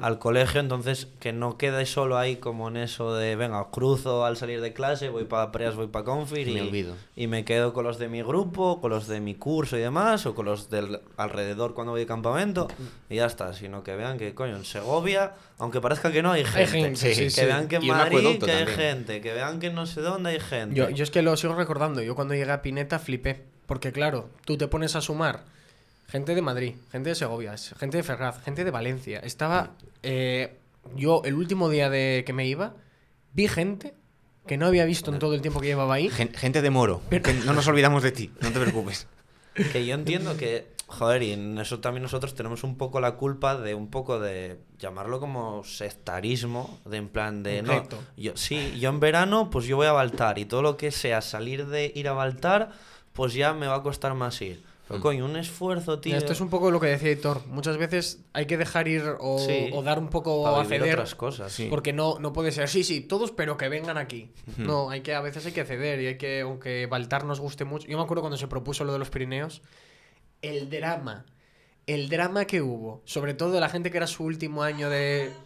al 0.00 0.18
colegio, 0.18 0.60
entonces 0.60 1.08
que 1.20 1.32
no 1.32 1.56
quede 1.56 1.86
solo 1.86 2.18
ahí 2.18 2.36
como 2.36 2.68
en 2.68 2.76
eso 2.76 3.14
de, 3.14 3.36
venga, 3.36 3.68
cruzo 3.70 4.24
al 4.24 4.36
salir 4.36 4.60
de 4.60 4.72
clase, 4.72 5.08
voy 5.08 5.24
para 5.24 5.52
Preas, 5.52 5.76
voy 5.76 5.86
para 5.86 6.04
Confir 6.04 6.46
Me 6.46 6.52
y, 6.52 6.60
olvido. 6.60 6.94
y 7.14 7.26
me 7.26 7.44
quedo 7.44 7.72
con 7.72 7.84
los 7.84 7.98
de 7.98 8.08
mi 8.08 8.22
grupo, 8.22 8.80
con 8.80 8.90
los 8.90 9.06
de 9.06 9.20
mi 9.20 9.34
curso 9.34 9.76
y 9.76 9.80
demás, 9.80 10.26
o 10.26 10.34
con 10.34 10.46
los 10.46 10.68
del 10.70 11.00
alrededor 11.16 11.74
cuando 11.74 11.92
voy 11.92 12.00
de 12.00 12.06
campamento, 12.06 12.68
y 13.08 13.16
ya 13.16 13.26
está, 13.26 13.52
sino 13.52 13.82
que 13.84 13.94
vean 13.94 14.18
que, 14.18 14.34
coño, 14.34 14.56
en 14.56 14.64
Segovia, 14.64 15.34
aunque 15.58 15.80
parezca 15.80 16.10
que 16.10 16.22
no, 16.22 16.32
hay 16.32 16.44
gente. 16.44 16.66
gente, 16.66 17.14
sí, 17.14 17.24
que 17.24 17.30
sí. 17.30 17.44
vean 17.44 17.68
que 17.68 17.76
en 17.76 17.84
Y 17.84 17.88
Madrid 17.88 18.18
que 18.18 18.50
hay 18.50 18.64
también. 18.64 18.66
gente, 18.68 19.20
que 19.20 19.32
vean 19.32 19.60
que 19.60 19.70
no 19.70 19.86
sé 19.86 20.00
dónde 20.00 20.30
hay 20.30 20.40
gente. 20.40 20.74
Yo, 20.74 20.90
yo 20.90 21.04
es 21.04 21.10
que 21.10 21.22
lo 21.22 21.36
sigo 21.36 21.54
recordando. 21.54 22.02
Yo 22.02 22.14
cuando 22.14 22.34
llegué 22.34 22.50
a 22.50 22.62
Pineta 22.62 22.98
flipé. 22.98 23.44
Porque 23.66 23.92
claro, 23.92 24.28
tú 24.44 24.58
te 24.58 24.68
pones 24.68 24.94
a 24.94 25.00
sumar 25.00 25.44
gente 26.14 26.32
de 26.36 26.42
Madrid, 26.42 26.74
gente 26.92 27.08
de 27.08 27.14
Segovia, 27.16 27.56
gente 27.76 27.96
de 27.96 28.02
Ferraz, 28.04 28.40
gente 28.44 28.62
de 28.64 28.70
Valencia. 28.70 29.18
Estaba... 29.18 29.72
eh, 30.04 30.58
yo 30.94 31.22
el 31.24 31.34
último 31.34 31.68
día 31.70 31.90
de 31.90 32.22
que 32.24 32.32
me 32.32 32.46
iba, 32.46 32.74
vi 33.32 33.48
gente 33.48 33.94
que 34.46 34.56
no 34.56 34.66
había 34.66 34.84
visto 34.84 35.12
en 35.12 35.18
todo 35.18 35.34
el 35.34 35.40
tiempo 35.40 35.60
que 35.60 35.66
llevaba 35.66 35.94
ahí. 35.94 36.08
Gen- 36.10 36.32
Gente 36.34 36.62
de 36.62 36.70
Moro. 36.70 37.00
que 37.10 37.32
no 37.44 37.52
nos 37.52 37.66
olvidamos 37.66 38.02
de 38.04 38.12
ti, 38.12 38.30
no 38.40 38.52
te 38.52 38.60
preocupes. 38.60 39.08
Que 39.72 39.86
yo 39.86 39.94
entiendo 39.94 40.36
que, 40.36 40.66
joder, 40.88 41.22
y 41.22 41.32
en 41.32 41.58
eso 41.58 41.78
también 41.80 42.02
nosotros 42.02 42.34
tenemos 42.34 42.62
un 42.64 42.76
poco 42.76 43.00
la 43.00 43.12
culpa 43.16 43.56
de 43.56 43.74
un 43.74 43.88
poco 43.90 44.18
de 44.20 44.58
llamarlo 44.78 45.18
como 45.20 45.62
sectarismo, 45.64 46.78
de 46.84 46.96
en 46.98 47.08
plan 47.08 47.42
de, 47.42 47.60
Un 47.60 47.66
no, 47.66 47.82
yo, 48.16 48.36
sí, 48.36 48.78
yo 48.78 48.90
en 48.90 49.00
verano 49.00 49.50
pues 49.50 49.66
yo 49.66 49.76
voy 49.76 49.86
a 49.86 49.92
Baltar 49.92 50.38
y 50.38 50.44
todo 50.44 50.60
lo 50.62 50.76
que 50.76 50.90
sea 50.90 51.20
salir 51.22 51.66
de 51.66 51.90
ir 51.94 52.08
a 52.08 52.12
Baltar, 52.12 52.70
pues 53.12 53.32
ya 53.34 53.52
me 53.54 53.66
va 53.68 53.76
a 53.76 53.82
costar 53.82 54.14
más 54.14 54.40
ir. 54.42 54.62
Pero 54.86 55.00
coño, 55.00 55.24
un 55.24 55.36
esfuerzo, 55.36 55.98
tío. 55.98 56.14
Esto 56.14 56.32
es 56.34 56.40
un 56.42 56.50
poco 56.50 56.70
lo 56.70 56.78
que 56.78 56.88
decía 56.88 57.10
Hitor. 57.10 57.46
Muchas 57.46 57.78
veces 57.78 58.20
hay 58.34 58.44
que 58.46 58.58
dejar 58.58 58.86
ir 58.86 59.02
o, 59.18 59.38
Sí. 59.38 59.70
o 59.72 59.82
dar 59.82 59.98
un 59.98 60.08
poco 60.08 60.46
a 60.46 60.62
ceder. 60.66 60.92
otras 60.94 61.14
cosas. 61.14 61.50
Sí. 61.52 61.68
Porque 61.70 61.94
no, 61.94 62.18
no 62.18 62.34
puede 62.34 62.52
ser, 62.52 62.68
sí, 62.68 62.84
sí, 62.84 63.00
todos, 63.00 63.32
pero 63.32 63.56
que 63.56 63.68
vengan 63.70 63.96
aquí. 63.96 64.30
No, 64.58 64.90
hay 64.90 65.00
que, 65.00 65.14
a 65.14 65.22
veces 65.22 65.46
hay 65.46 65.52
que 65.52 65.64
ceder 65.64 66.00
y 66.02 66.06
hay 66.08 66.18
que, 66.18 66.42
aunque 66.42 66.86
Baltar 66.86 67.24
nos 67.24 67.40
guste 67.40 67.64
mucho. 67.64 67.86
Yo 67.88 67.96
me 67.96 68.04
acuerdo 68.04 68.20
cuando 68.20 68.36
se 68.36 68.46
propuso 68.46 68.84
lo 68.84 68.92
de 68.92 68.98
los 68.98 69.08
Pirineos, 69.08 69.62
el 70.42 70.68
drama, 70.68 71.24
el 71.86 72.10
drama 72.10 72.44
que 72.44 72.60
hubo, 72.60 73.00
sobre 73.06 73.32
todo 73.32 73.52
de 73.52 73.60
la 73.60 73.70
gente 73.70 73.90
que 73.90 73.96
era 73.96 74.06
su 74.06 74.22
último 74.24 74.62
año 74.62 74.90
de. 74.90 75.32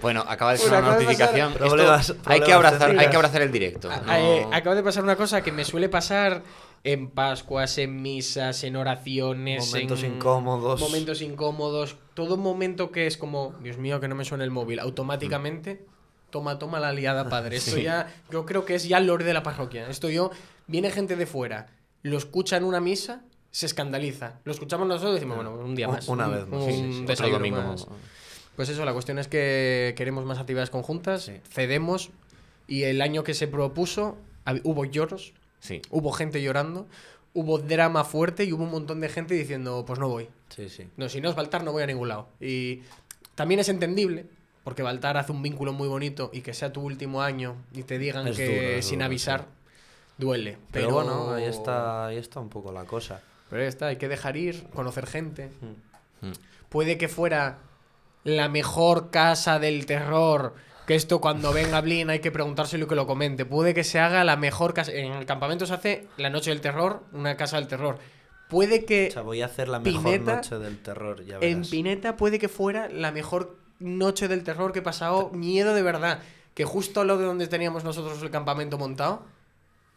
Bueno, 0.00 0.24
acaba 0.26 0.52
de 0.52 0.58
Bueno, 0.58 0.68
sonar 0.76 0.82
una 0.82 0.92
pasar- 0.92 1.02
notificación. 1.04 1.52
Esto- 1.52 1.64
Problemas- 1.64 2.14
hay, 2.26 2.40
que 2.40 2.52
abrazar, 2.52 2.90
hay 2.98 3.08
que 3.08 3.16
abrazar 3.16 3.42
el 3.42 3.52
directo. 3.52 3.90
A- 3.90 4.00
no- 4.00 4.12
eh, 4.14 4.46
acaba 4.52 4.74
de 4.76 4.82
pasar 4.82 5.02
una 5.02 5.16
cosa 5.16 5.42
que 5.42 5.52
me 5.52 5.64
suele 5.64 5.88
pasar 5.88 6.42
en 6.84 7.08
Pascuas, 7.10 7.78
en 7.78 8.02
misas, 8.02 8.62
en 8.64 8.76
oraciones, 8.76 9.66
Momentos 9.68 10.02
en 10.02 10.14
incómodos. 10.16 10.80
Momentos 10.80 11.22
incómodos. 11.22 11.96
Todo 12.14 12.36
momento 12.36 12.92
que 12.92 13.06
es 13.06 13.16
como, 13.16 13.54
Dios 13.62 13.78
mío, 13.78 14.00
que 14.00 14.08
no 14.08 14.14
me 14.14 14.24
suene 14.24 14.44
el 14.44 14.50
móvil. 14.50 14.78
Automáticamente, 14.80 15.84
toma, 16.30 16.58
toma 16.58 16.80
la 16.80 16.92
liada, 16.92 17.28
padre. 17.28 17.56
Esto 17.56 17.70
Sí. 17.76 17.82
ya, 17.82 18.12
yo 18.30 18.44
creo 18.44 18.64
que 18.66 18.74
es 18.74 18.86
ya 18.86 18.98
el 18.98 19.06
lore 19.06 19.24
de 19.24 19.32
la 19.34 19.42
parroquia. 19.42 19.88
Esto 19.88 20.10
yo, 20.10 20.30
viene 20.66 20.90
gente 20.90 21.16
de 21.16 21.26
fuera, 21.26 21.68
lo 22.02 22.18
escucha 22.18 22.56
en 22.58 22.64
una 22.64 22.80
misa, 22.80 23.22
se 23.50 23.64
escandaliza. 23.66 24.40
Lo 24.44 24.52
escuchamos 24.52 24.86
nosotros 24.86 25.12
y 25.12 25.14
decimos, 25.14 25.36
bueno, 25.36 25.52
un 25.54 25.74
día 25.74 25.88
más. 25.88 26.06
una 26.08 26.26
un- 26.28 26.34
vez 26.34 26.46
más, 26.48 26.62
un 26.62 26.70
sí, 26.70 26.76
sí, 26.76 26.82
sí. 26.82 26.88
Otro 26.96 27.06
desayuno 27.06 27.38
domingo. 27.38 27.62
más. 27.62 27.86
Pues 28.56 28.68
eso, 28.68 28.84
la 28.84 28.92
cuestión 28.92 29.18
es 29.18 29.26
que 29.26 29.94
queremos 29.96 30.24
más 30.26 30.38
actividades 30.38 30.70
conjuntas, 30.70 31.30
cedemos 31.50 32.10
y 32.68 32.82
el 32.84 33.00
año 33.00 33.24
que 33.24 33.32
se 33.34 33.48
propuso 33.48 34.16
hubo 34.64 34.84
lloros, 34.84 35.32
Sí. 35.64 35.80
hubo 35.88 36.12
gente 36.12 36.42
llorando, 36.42 36.86
hubo 37.32 37.58
drama 37.58 38.04
fuerte 38.04 38.44
y 38.44 38.52
hubo 38.52 38.64
un 38.64 38.70
montón 38.70 39.00
de 39.00 39.08
gente 39.08 39.32
diciendo, 39.32 39.84
pues 39.86 39.98
no 39.98 40.10
voy. 40.10 40.28
Sí, 40.50 40.68
sí. 40.68 40.88
No, 40.98 41.08
si 41.08 41.22
no 41.22 41.30
es 41.30 41.34
Baltar 41.34 41.64
no 41.64 41.72
voy 41.72 41.82
a 41.82 41.86
ningún 41.86 42.08
lado. 42.08 42.28
Y 42.38 42.82
también 43.34 43.60
es 43.60 43.70
entendible, 43.70 44.26
porque 44.62 44.82
Baltar 44.82 45.16
hace 45.16 45.32
un 45.32 45.42
vínculo 45.42 45.72
muy 45.72 45.88
bonito 45.88 46.28
y 46.34 46.42
que 46.42 46.52
sea 46.52 46.70
tu 46.70 46.82
último 46.82 47.22
año 47.22 47.56
y 47.72 47.82
te 47.82 47.98
digan 47.98 48.28
Es 48.28 48.36
que 48.36 48.72
duro, 48.72 48.82
sin 48.82 49.00
avisar, 49.00 49.46
duele. 50.18 50.58
Pero, 50.70 50.88
Pero, 50.88 50.94
bueno, 50.96 51.32
ahí 51.32 51.44
está, 51.44 52.08
ahí 52.08 52.18
está 52.18 52.40
un 52.40 52.50
poco 52.50 52.70
la 52.70 52.84
cosa. 52.84 53.22
Pero 53.48 53.62
ahí 53.62 53.68
está, 53.68 53.86
hay 53.86 53.96
que 53.96 54.08
dejar 54.08 54.36
ir, 54.36 54.68
conocer 54.74 55.06
gente. 55.06 55.48
Mm. 56.20 56.32
Puede 56.68 56.98
que 56.98 57.08
fuera 57.08 57.58
la 58.22 58.50
mejor 58.50 59.10
casa 59.10 59.58
del 59.58 59.86
terror. 59.86 60.54
Que 60.86 60.94
esto 60.94 61.20
cuando 61.20 61.52
venga 61.52 61.80
Blin 61.80 62.10
hay 62.10 62.18
que 62.20 62.30
preguntárselo 62.30 62.84
y 62.84 62.88
que 62.88 62.94
lo 62.94 63.06
comente. 63.06 63.46
Puede 63.46 63.72
que 63.72 63.84
se 63.84 63.98
haga 64.00 64.22
la 64.24 64.36
mejor 64.36 64.74
casa. 64.74 64.92
En 64.92 65.12
el 65.12 65.24
campamento 65.26 65.64
se 65.66 65.72
hace 65.74 66.08
la 66.18 66.28
noche 66.30 66.50
del 66.50 66.60
terror, 66.60 67.02
una 67.12 67.36
casa 67.36 67.56
del 67.56 67.68
terror. 67.68 67.98
Puede 68.48 68.84
que 68.84 69.08
O 69.08 69.12
sea, 69.12 69.22
voy 69.22 69.40
a 69.40 69.46
hacer 69.46 69.68
la 69.68 69.80
mejor 69.80 70.02
Pineta- 70.02 70.36
noche 70.36 70.58
del 70.58 70.78
terror, 70.82 71.24
ya 71.24 71.36
en 71.36 71.40
verás. 71.40 71.68
Pineta 71.68 72.16
puede 72.16 72.38
que 72.38 72.48
fuera 72.50 72.88
la 72.90 73.10
mejor 73.12 73.56
noche 73.78 74.28
del 74.28 74.44
terror 74.44 74.72
que 74.72 74.80
he 74.80 74.82
pasado. 74.82 75.30
Miedo 75.30 75.72
de 75.74 75.82
verdad. 75.82 76.20
Que 76.52 76.64
justo 76.66 77.00
al 77.00 77.06
lado 77.08 77.18
de 77.20 77.24
donde 77.26 77.46
teníamos 77.48 77.82
nosotros 77.82 78.22
el 78.22 78.30
campamento 78.30 78.76
montado, 78.78 79.24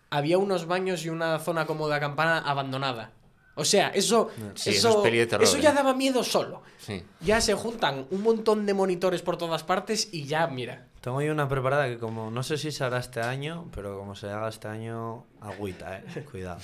había 0.09 0.37
unos 0.37 0.65
baños 0.67 1.03
y 1.05 1.09
una 1.09 1.37
zona 1.39 1.65
como 1.65 1.89
de 1.89 1.95
acampana 1.95 2.39
abandonada. 2.39 3.11
O 3.57 3.65
sea, 3.65 3.89
eso, 3.89 4.29
Sí, 4.55 4.69
eso, 4.69 4.89
eso 5.01 5.05
es 5.05 5.27
terror, 5.29 5.43
eso 5.43 5.57
ya 5.57 5.71
¿eh? 5.71 5.73
daba 5.73 5.93
miedo 5.93 6.23
solo. 6.23 6.61
Sí. 6.79 7.03
Ya 7.21 7.41
se 7.41 7.53
juntan 7.55 8.07
un 8.11 8.21
montón 8.23 8.65
de 8.65 8.73
monitores 8.73 9.21
por 9.21 9.37
todas 9.37 9.63
partes 9.63 10.09
y 10.13 10.25
ya, 10.25 10.47
mira. 10.47 10.87
Tengo 11.01 11.19
ahí 11.19 11.29
una 11.29 11.47
preparada 11.49 11.87
que 11.87 11.97
como 11.97 12.31
no 12.31 12.43
sé 12.43 12.57
si 12.57 12.71
se 12.71 12.83
hará 12.83 12.99
este 12.99 13.21
año, 13.21 13.67
pero 13.73 13.97
como 13.97 14.15
se 14.15 14.29
haga 14.29 14.47
este 14.49 14.67
año, 14.67 15.25
agüita, 15.41 15.97
eh. 15.97 16.25
Cuidado. 16.31 16.59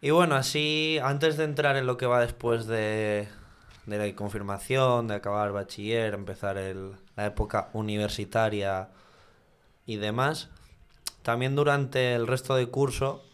Y 0.00 0.10
bueno, 0.10 0.34
así, 0.36 0.98
antes 1.02 1.36
de 1.36 1.44
entrar 1.44 1.76
en 1.76 1.86
lo 1.86 1.96
que 1.96 2.06
va 2.06 2.20
después 2.20 2.66
de, 2.66 3.28
de 3.86 3.98
la 3.98 4.14
confirmación, 4.14 5.08
de 5.08 5.14
acabar 5.14 5.52
bachiller, 5.52 6.14
empezar 6.14 6.58
el- 6.58 6.92
la 7.16 7.26
época 7.26 7.70
universitaria 7.72 8.88
y 9.86 9.96
demás, 9.96 10.48
también 11.22 11.56
durante 11.56 12.14
el 12.14 12.26
resto 12.26 12.54
del 12.56 12.68
curso, 12.70 13.24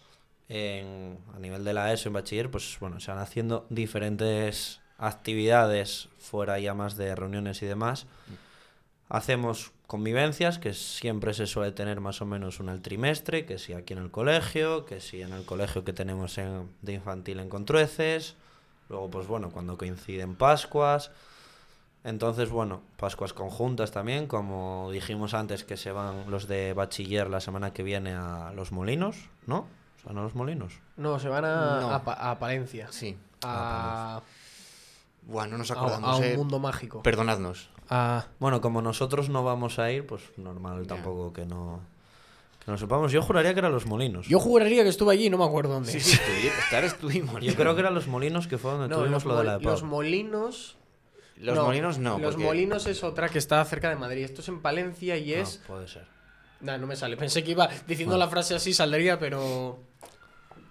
a 1.35 1.39
nivel 1.39 1.65
de 1.65 1.73
la 1.73 1.93
ESO 1.93 2.09
en 2.09 2.13
bachiller, 2.15 2.51
pues 2.51 2.77
bueno, 2.81 3.01
se 3.01 3.11
van 3.11 3.21
haciendo 3.21 3.67
diferentes 3.71 4.81
actividades 4.99 6.09
fuera 6.19 6.59
ya 6.59 6.75
más 6.75 6.97
de 6.97 7.15
reuniones 7.15 7.63
y 7.63 7.67
demás. 7.67 8.07
Hacemos 9.09 9.73
convivencias, 9.87 10.59
que 10.59 10.73
siempre 10.73 11.35
se 11.35 11.47
suele 11.47 11.73
tener 11.73 12.01
más 12.01 12.23
o 12.23 12.27
menos 12.27 12.61
una 12.61 12.73
al 12.73 12.81
trimestre, 12.81 13.45
que 13.45 13.59
si 13.59 13.75
aquí 13.75 13.93
en 13.93 13.99
el 13.99 14.11
colegio, 14.11 14.87
que 14.87 15.01
si 15.01 15.21
en 15.21 15.33
el 15.33 15.45
colegio 15.45 15.85
que 15.85 15.93
tenemos 15.93 16.39
en- 16.39 16.71
de 16.81 16.95
infantil 16.95 17.39
en 17.41 17.49
Contrueces, 17.51 18.37
luego 18.89 19.11
pues 19.11 19.27
bueno, 19.27 19.51
cuando 19.51 19.77
coinciden 19.77 20.35
Pascuas. 20.35 21.11
Entonces, 22.05 22.49
bueno, 22.51 22.83
Pascuas 22.97 23.33
conjuntas 23.33 23.91
también, 23.93 24.27
como 24.27 24.89
dijimos 24.93 25.35
antes 25.35 25.63
que 25.63 25.77
se 25.77 25.93
van 25.93 26.31
los 26.31 26.49
de 26.49 26.73
bachiller 26.73 27.29
la 27.29 27.41
semana 27.41 27.73
que 27.73 27.83
viene 27.83 28.15
a 28.15 28.53
Los 28.55 28.73
Molinos, 28.73 29.29
¿no? 29.47 29.67
¿Se 30.03 30.09
van 30.09 30.19
a 30.19 30.23
Los 30.23 30.35
Molinos? 30.35 30.75
No, 30.97 31.19
se 31.19 31.29
van 31.29 31.45
a, 31.45 31.81
No. 31.81 31.91
a 31.95 32.03
Pa- 32.05 32.31
a 32.31 32.39
Palencia. 32.39 32.89
Sí. 32.91 33.17
A, 33.45 34.21
Buah, 35.23 35.47
no 35.47 35.59
nos 35.59 35.71
acordamos. 35.71 36.09
a 36.11 36.17
un 36.17 36.25
eh. 36.25 36.37
mundo 36.37 36.59
mágico. 36.59 37.03
Perdonadnos. 37.03 37.71
A- 37.89 38.27
Bueno, 38.41 38.61
como 38.61 38.83
nosotros 38.83 39.29
no 39.29 39.45
vamos 39.45 39.79
a 39.79 39.91
ir, 39.93 40.07
pues 40.07 40.23
normal 40.37 40.87
tampoco 40.87 41.33
que 41.33 41.45
no, 41.47 41.81
que 42.65 42.71
no 42.71 42.79
sepamos. 42.79 43.13
Yo 43.13 43.23
juraría 43.23 43.53
que 43.55 43.61
eran 43.61 43.71
Los 43.73 43.87
Molinos. 43.87 44.27
yo 44.27 44.41
juraría 44.41 44.83
que 44.83 44.89
estuve 44.89 45.13
allí, 45.15 45.31
no 45.31 45.39
me 45.39 45.45
acuerdo 45.45 45.75
dónde. 45.75 45.93
Sí, 45.93 46.01
sí, 46.01 46.19
estar 46.65 46.83
estuvimos. 46.85 47.41
Yo 47.41 47.55
creo 47.55 47.75
que 47.75 47.81
eran 47.83 47.95
Los 47.95 48.09
Molinos 48.09 48.49
que 48.49 48.59
fue 48.59 48.73
donde 48.73 48.89
No, 48.89 48.97
tuvimos 48.99 49.25
los, 49.25 49.33
lo 49.35 49.39
de 49.39 49.45
la 49.45 49.59
los 49.59 49.81
EPAB. 49.81 49.89
molinos. 49.89 50.77
Los 51.37 51.59
molinos 51.59 51.99
no. 51.99 52.19
Los 52.19 52.35
porque- 52.35 52.47
molinos 52.47 52.87
es 52.87 53.03
otra 53.05 53.29
que 53.29 53.39
está 53.39 53.65
cerca 53.65 53.89
de 53.89 53.97
Madrid. 53.97 54.25
Esto 54.25 54.41
es 54.43 54.49
en 54.49 54.61
Palencia 54.61 55.17
y 55.17 55.35
Ah, 55.35 55.39
es 55.41 55.61
puede 55.67 55.87
ser. 55.89 56.07
Nah, 56.61 56.79
no 56.79 56.87
me 56.87 56.95
sale. 56.95 57.17
Pensé 57.17 57.43
que 57.43 57.51
iba 57.53 57.69
diciendo 57.89 58.17
la 58.17 58.29
frase 58.29 58.55
así, 58.55 58.73
saldría, 58.73 59.19
pero. 59.19 59.81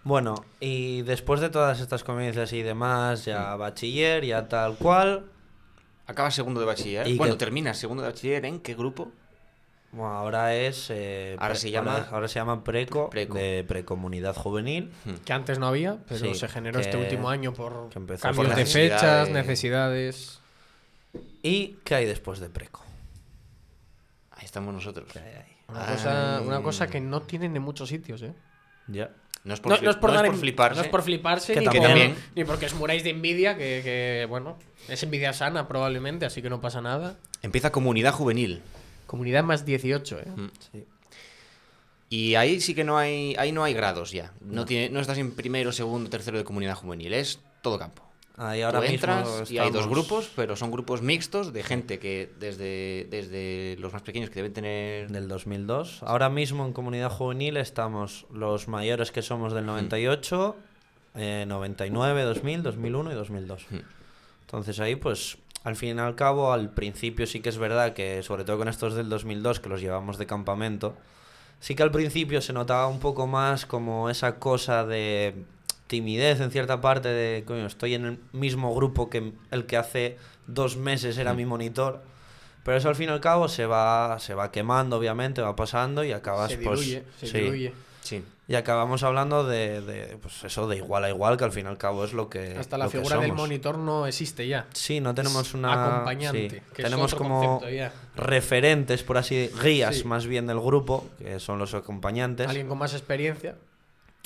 Bueno, 0.04 0.44
y 0.60 1.04
después 1.04 1.42
de 1.42 1.50
todas 1.50 1.80
estas 1.80 2.04
convivencias 2.04 2.52
y 2.54 2.64
demás, 2.64 3.26
ya 3.26 3.56
bachiller, 3.56 4.26
ya 4.26 4.48
tal 4.48 4.76
cual. 4.78 5.26
Acabas 6.08 6.34
segundo 6.34 6.60
de 6.60 6.66
bachiller. 6.66 7.08
Y 7.08 7.18
bueno, 7.18 7.34
que- 7.36 7.40
terminas 7.40 7.78
segundo 7.78 8.02
de 8.04 8.10
bachiller 8.10 8.44
en 8.46 8.60
qué 8.62 8.74
grupo? 8.74 9.12
Bueno, 9.92 10.14
ahora 10.14 10.56
es. 10.56 10.88
eh, 10.90 11.36
Ahora 11.38 11.50
pre- 11.50 11.60
se 11.60 11.70
llama- 11.72 12.08
Ahora, 12.12 12.28
se 12.28 12.36
llama 12.36 12.64
Preco, 12.64 13.10
Preco. 13.10 13.36
de 13.38 13.64
Precomunidad 13.68 14.36
Juvenil. 14.36 14.92
Que 15.26 15.34
antes 15.34 15.60
no 15.60 15.68
había, 15.68 15.98
pero 16.08 16.20
Sí, 16.26 16.34
se 16.36 16.48
generó 16.48 16.80
este 16.80 16.98
último 16.98 17.30
año 17.30 17.54
por 17.54 17.90
que 17.90 18.00
empezó 18.00 18.24
cambios 18.24 18.48
por 18.48 18.56
de 18.56 18.62
necesidades. 18.62 19.02
fechas, 19.02 19.30
necesidades. 19.30 20.40
¿Y 21.44 21.78
qué 21.84 21.96
hay 21.96 22.06
después 22.06 22.40
de 22.40 22.50
Preco? 22.50 22.82
Ahí 24.32 24.46
estamos 24.46 24.74
nosotros. 24.74 25.08
¿Qué 25.12 25.20
hay 25.20 25.36
ahí? 25.36 25.58
Una, 25.68 25.86
cosa, 25.86 26.38
Ah. 26.38 26.42
una 26.42 26.62
cosa 26.64 26.88
que 26.88 27.00
no 27.02 27.22
tienen 27.22 27.56
en 27.56 27.62
muchos 27.62 27.90
sitios, 27.90 28.22
¿eh? 28.24 28.34
Ya. 28.88 29.12
No 29.44 29.54
es 29.56 29.60
por, 29.60 29.72
No, 29.82 29.90
es 29.90 29.96
por, 29.98 30.10
no 30.12 30.16
dar 30.16 30.26
por 30.26 30.36
en- 30.36 30.40
fliparse. 30.40 30.76
no 30.78 30.84
es 30.84 30.90
por 30.92 31.02
fliparse, 31.02 31.54
Que 31.54 31.60
ni, 31.62 31.66
también- 31.66 31.84
por- 31.84 31.90
también. 31.92 32.16
ni 32.36 32.44
porque 32.44 32.66
os 32.68 32.74
muráis 32.76 33.04
de 33.04 33.10
envidia, 33.10 33.56
que, 33.58 33.82
que, 33.84 34.26
bueno, 34.30 34.58
es 34.88 35.02
envidia 35.02 35.34
sana 35.34 35.68
probablemente, 35.68 36.26
así 36.26 36.42
que 36.42 36.50
no 36.50 36.62
pasa 36.62 36.80
nada. 36.82 37.16
Empieza 37.42 37.72
comunidad 37.72 38.14
juvenil. 38.14 38.62
Comunidad 39.08 39.44
más 39.44 39.66
18, 39.66 40.20
¿eh? 40.20 40.26
Mm. 40.36 40.48
Sí. 40.72 40.86
Y 42.10 42.36
ahí 42.36 42.60
sí 42.62 42.76
que 42.76 42.84
no 42.84 42.98
hay, 42.98 43.36
ahí 43.40 43.52
no 43.52 43.64
hay 43.64 43.74
grados 43.74 44.12
ya. 44.12 44.32
No, 44.42 44.66
tiene, 44.66 44.90
no 44.90 45.00
estás 45.00 45.18
en 45.18 45.32
primero, 45.32 45.72
segundo, 45.72 46.10
tercero 46.10 46.38
de 46.38 46.44
comunidad 46.44 46.76
juvenil. 46.76 47.14
Es 47.14 47.40
todo 47.62 47.80
campo. 47.80 48.04
Ahí 48.38 48.62
ahora 48.62 48.80
Tú 48.80 48.86
entras 48.86 49.28
mismo 49.42 49.46
y 49.54 49.58
hay 49.60 49.70
dos 49.70 49.82
estamos- 49.82 49.90
grupos, 49.90 50.32
pero 50.36 50.56
son 50.56 50.72
grupos 50.72 51.02
mixtos 51.02 51.54
de 51.54 51.64
gente 51.64 52.00
que 52.00 52.32
desde, 52.40 53.08
desde 53.10 53.76
los 53.80 53.94
más 53.94 54.02
pequeños 54.02 54.30
que 54.30 54.36
deben 54.36 54.54
tener... 54.54 55.10
Del 55.12 55.28
2002. 55.28 56.02
Ahora 56.04 56.30
mismo 56.30 56.66
en 56.66 56.74
comunidad 56.74 57.12
juvenil 57.12 57.58
estamos 57.58 58.26
los 58.32 58.68
mayores 58.68 59.12
que 59.12 59.22
somos 59.22 59.54
del 59.54 59.66
98, 59.66 60.56
eh, 61.16 61.46
99, 61.48 62.24
2000, 62.24 62.64
2001 62.64 63.12
y 63.12 63.16
2002. 63.16 63.68
Mm. 63.70 63.76
Entonces 64.46 64.80
ahí 64.80 64.96
pues 64.96 65.38
al 65.64 65.76
fin 65.76 65.98
y 65.98 66.00
al 66.00 66.16
cabo 66.16 66.52
al 66.54 66.72
principio 66.72 67.28
sí 67.28 67.42
que 67.42 67.50
es 67.50 67.58
verdad 67.58 67.94
que 67.94 68.24
sobre 68.24 68.44
todo 68.44 68.58
con 68.58 68.68
estos 68.68 68.96
del 68.96 69.10
2002 69.10 69.60
que 69.60 69.70
los 69.70 69.82
llevamos 69.82 70.18
de 70.18 70.26
campamento, 70.26 70.96
sí 71.60 71.76
que 71.76 71.84
al 71.84 71.92
principio 71.92 72.42
se 72.42 72.54
notaba 72.54 72.88
un 72.88 73.00
poco 73.00 73.28
más 73.28 73.66
como 73.66 74.10
esa 74.10 74.40
cosa 74.40 74.86
de 74.86 75.36
timidez 75.92 76.40
en 76.40 76.52
cierta 76.52 76.80
parte 76.80 77.10
de, 77.10 77.44
coño, 77.44 77.66
estoy 77.66 77.96
en 77.96 78.06
el 78.06 78.20
mismo 78.32 78.74
grupo 78.74 79.10
que 79.10 79.34
el 79.52 79.66
que 79.66 79.76
hace 79.76 80.18
dos 80.48 80.78
meses 80.78 81.18
era 81.18 81.34
mi 81.34 81.46
monitor. 81.46 82.02
Pero 82.64 82.78
eso 82.78 82.88
al 82.88 82.96
fin 82.96 83.10
y 83.10 83.12
al 83.12 83.20
cabo 83.20 83.50
se 83.50 83.66
va, 83.66 84.18
se 84.20 84.34
va 84.34 84.52
quemando, 84.54 84.96
obviamente, 84.96 85.42
va 85.42 85.54
pasando 85.54 86.06
y 86.06 86.14
acabas 86.14 86.52
Se 86.52 86.60
pues. 86.60 86.80
diluye, 86.80 87.04
se 87.20 87.28
sí. 87.28 87.38
diluye. 87.40 87.74
Sí. 88.02 88.24
Y 88.48 88.56
acabamos 88.56 89.04
hablando 89.04 89.44
de, 89.46 89.82
de, 89.82 90.18
pues 90.22 90.44
eso, 90.46 90.68
de 90.68 90.78
igual 90.78 91.04
a 91.04 91.10
igual, 91.10 91.36
que 91.38 91.44
al 91.44 91.52
fin 91.52 91.66
y 91.66 91.70
al 91.70 91.78
cabo 91.78 92.06
es 92.06 92.14
lo 92.14 92.30
que. 92.30 92.56
Hasta 92.58 92.78
la 92.78 92.88
figura 92.88 93.18
del 93.18 93.34
monitor 93.34 93.78
no 93.78 94.08
existe 94.08 94.48
ya. 94.48 94.68
Sí, 94.74 95.02
no 95.02 95.14
tenemos 95.14 95.48
Es 95.50 95.54
una. 95.54 95.74
acompañante, 95.74 96.50
sí, 96.50 96.56
que 96.74 96.82
es 96.82 96.86
tenemos 96.86 97.14
otro 97.14 97.26
como 97.26 97.62
referentes, 98.16 99.04
por 99.04 99.18
así 99.18 99.50
guías 99.62 99.98
Sí. 99.98 100.04
más 100.06 100.26
bien 100.26 100.48
del 100.48 100.60
grupo, 100.60 101.08
que 101.18 101.40
son 101.40 101.60
los 101.60 101.74
acompañantes. 101.74 102.48
Alguien 102.48 102.68
con 102.68 102.78
más 102.78 102.94
experiencia 102.94 103.56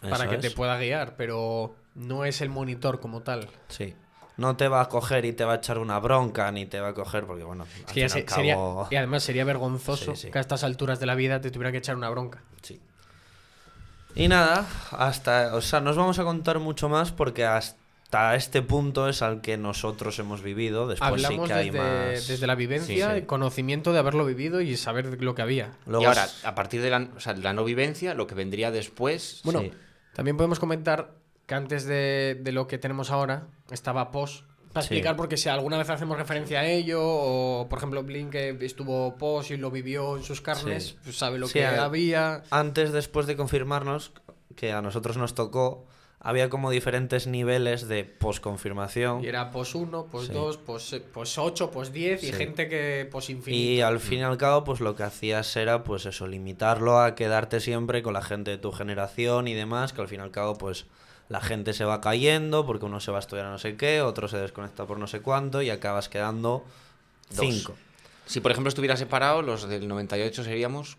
para 0.01 0.29
que 0.29 0.38
te 0.38 0.51
pueda 0.51 0.77
guiar, 0.77 1.15
pero 1.15 1.75
no 1.95 2.25
es 2.25 2.41
el 2.41 2.49
monitor 2.49 2.99
como 2.99 3.21
tal. 3.21 3.47
Sí. 3.69 3.93
No 4.38 4.58
te 4.58 4.67
va 4.67 4.81
a 4.81 4.89
coger 4.89 5.23
y 5.23 5.31
te 5.31 5.45
va 5.45 5.53
a 5.53 5.55
echar 5.55 5.77
una 5.77 5.97
bronca, 5.99 6.51
ni 6.51 6.65
te 6.65 6.81
va 6.81 6.89
a 6.89 6.93
coger, 6.93 7.25
porque 7.25 7.43
bueno, 7.45 7.63
al 7.63 7.69
fin 7.93 8.10
se- 8.10 8.19
al 8.19 8.27
sería, 8.29 8.55
cabo- 8.55 8.88
y 8.91 8.95
además 8.97 9.23
sería 9.23 9.45
vergonzoso 9.45 10.13
Sí, 10.15 10.23
sí. 10.23 10.31
que 10.31 10.38
a 10.38 10.41
estas 10.41 10.65
alturas 10.65 10.99
de 10.99 11.05
la 11.05 11.15
vida 11.15 11.39
te 11.39 11.51
tuviera 11.51 11.71
que 11.71 11.77
echar 11.77 11.95
una 11.95 12.10
bronca. 12.10 12.41
Sí. 12.62 12.81
Y 14.13 14.27
nada, 14.27 14.65
hasta, 14.91 15.55
o 15.55 15.62
sea, 15.62 15.79
no 15.81 15.91
os 15.91 15.97
vamos 15.97 16.19
a 16.19 16.23
contar 16.23 16.60
mucho 16.60 16.88
más 16.89 17.12
porque 17.12 17.45
hasta 17.45 18.36
este 18.36 18.62
punto 18.62 19.08
es 19.10 19.21
al 19.21 19.41
que 19.41 19.58
nosotros 19.58 20.17
hemos 20.19 20.41
vivido. 20.41 20.88
Después 20.88 21.10
Hablamos 21.10 21.47
sí 21.47 21.53
que 21.53 21.60
hay 21.60 21.69
desde, 21.69 21.79
más. 22.13 22.27
desde 22.27 22.47
la 22.47 22.55
vivencia, 22.55 23.05
Sí, 23.08 23.12
sí. 23.12 23.17
el 23.17 23.25
conocimiento 23.25 23.91
de 23.93 23.99
haberlo 23.99 24.25
vivido 24.25 24.60
y 24.62 24.75
saber 24.77 25.21
lo 25.21 25.36
que 25.36 25.41
había. 25.41 25.71
Luego 25.86 26.03
y 26.03 26.05
ahora, 26.08 26.25
es- 26.25 26.45
a 26.45 26.55
partir 26.55 26.81
de 26.81 26.89
la, 26.89 27.08
o 27.15 27.19
sea, 27.19 27.34
de 27.34 27.41
la 27.41 27.53
no 27.53 27.63
vivencia, 27.65 28.13
lo 28.13 28.25
que 28.27 28.36
vendría 28.36 28.71
después... 28.71 29.41
Bueno, 29.45 29.62
Sí. 29.62 29.71
También 30.15 30.38
podemos 30.38 30.60
comentar 30.60 31.12
que 31.45 31.54
antes 31.54 31.86
de, 31.86 32.39
de 32.41 32.51
lo 32.51 32.65
que 32.67 32.80
tenemos 32.80 33.12
ahora 33.12 33.47
estaba 33.69 34.10
POS. 34.12 34.43
Para 34.73 34.82
Sí. 34.86 34.93
explicar, 34.95 35.15
porque 35.15 35.38
si 35.38 35.47
alguna 35.47 35.78
vez 35.78 35.89
hacemos 35.89 36.17
referencia 36.17 36.60
a 36.62 36.65
ello, 36.65 36.99
o 37.01 37.67
por 37.69 37.78
ejemplo 37.78 38.04
Blink 38.04 38.32
que 38.32 38.58
estuvo 38.62 39.15
POS 39.15 39.51
y 39.51 39.58
lo 39.58 39.71
vivió 39.71 40.17
en 40.17 40.23
sus 40.23 40.41
carnes, 40.41 40.84
Sí. 40.88 40.97
pues 41.04 41.17
sabe 41.17 41.38
lo 41.38 41.47
que 41.47 41.65
a- 41.65 41.86
había. 41.86 42.43
Antes, 42.49 42.91
después 42.91 43.25
de 43.28 43.38
confirmarnos 43.38 44.12
que 44.56 44.73
a 44.73 44.82
nosotros 44.82 45.15
nos 45.17 45.34
tocó, 45.36 45.86
había 46.27 46.49
como 46.49 46.71
diferentes 46.71 47.27
niveles 47.27 47.88
de 47.88 48.03
posconfirmación. 48.03 49.23
Y 49.23 49.27
era 49.27 49.51
POS 49.51 49.75
1, 49.75 50.07
POS 50.07 50.25
Sí. 50.27 50.33
2, 50.33 50.57
POS, 50.57 50.95
POS 51.13 51.38
8, 51.38 51.69
POS 51.71 51.91
10 51.93 52.23
y 52.23 52.27
Sí. 52.27 52.33
gente 52.33 52.67
que 52.67 53.07
POS 53.11 53.29
infinito. 53.29 53.61
Y 53.63 53.81
al 53.81 53.99
fin 53.99 54.19
y 54.19 54.23
al 54.23 54.35
cabo, 54.38 54.63
pues 54.63 54.79
lo 54.79 54.95
que 54.95 55.03
hacías 55.03 55.55
era, 55.55 55.83
pues 55.83 56.07
eso, 56.07 56.25
limitarlo 56.25 56.99
a 56.99 57.13
quedarte 57.13 57.59
siempre 57.59 58.01
con 58.01 58.13
la 58.13 58.23
gente 58.23 58.49
de 58.51 58.57
tu 58.57 58.71
generación 58.71 59.47
y 59.47 59.53
demás, 59.53 59.93
que 59.93 60.01
al 60.01 60.07
fin 60.07 60.19
y 60.19 60.23
al 60.23 60.31
cabo, 60.31 60.57
pues 60.57 60.88
la 61.29 61.41
gente 61.41 61.73
se 61.73 61.85
va 61.85 62.01
cayendo 62.01 62.65
porque 62.65 62.85
uno 62.85 62.99
se 62.99 63.11
va 63.11 63.17
a 63.17 63.19
estudiar 63.19 63.45
a 63.45 63.51
no 63.51 63.59
sé 63.59 63.77
qué, 63.77 64.01
otro 64.01 64.27
se 64.27 64.38
desconecta 64.38 64.85
por 64.88 64.97
no 64.97 65.05
sé 65.07 65.21
cuánto 65.21 65.61
y 65.61 65.69
acabas 65.69 66.09
quedando 66.09 66.63
Dos. 67.29 67.39
cinco. 67.39 67.75
Si 68.25 68.39
por 68.39 68.49
ejemplo 68.51 68.69
estuviera 68.69 68.97
separado, 68.97 69.43
los 69.43 69.69
del 69.69 69.88
98 69.88 70.43
seríamos 70.43 70.97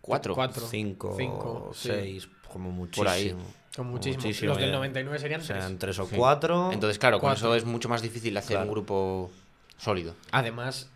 cuatro. 0.00 0.34
Cuatro. 0.34 0.66
Cinco, 0.66 1.14
Cinco, 1.16 1.70
sí. 1.74 1.88
seis, 1.88 2.28
como 2.52 2.70
muchísimo. 2.72 3.04
Por 3.04 3.12
ahí. 3.12 3.36
Como 3.78 3.92
muchísimos. 3.92 4.24
muchísimo, 4.24 4.48
Los 4.50 4.58
del 4.58 4.70
ya. 4.70 4.76
99 4.76 5.18
serían 5.20 5.78
tres. 5.78 5.98
o 6.00 6.04
Sí. 6.06 6.16
cuatro. 6.16 6.72
Entonces, 6.72 6.98
claro, 6.98 7.18
con 7.20 7.28
Cuatro. 7.30 7.48
eso 7.48 7.54
es 7.54 7.64
mucho 7.64 7.88
más 7.88 8.02
difícil 8.02 8.36
hacer 8.36 8.56
Claro. 8.56 8.66
un 8.66 8.72
grupo 8.72 9.30
sólido. 9.78 10.14
Además, 10.32 10.90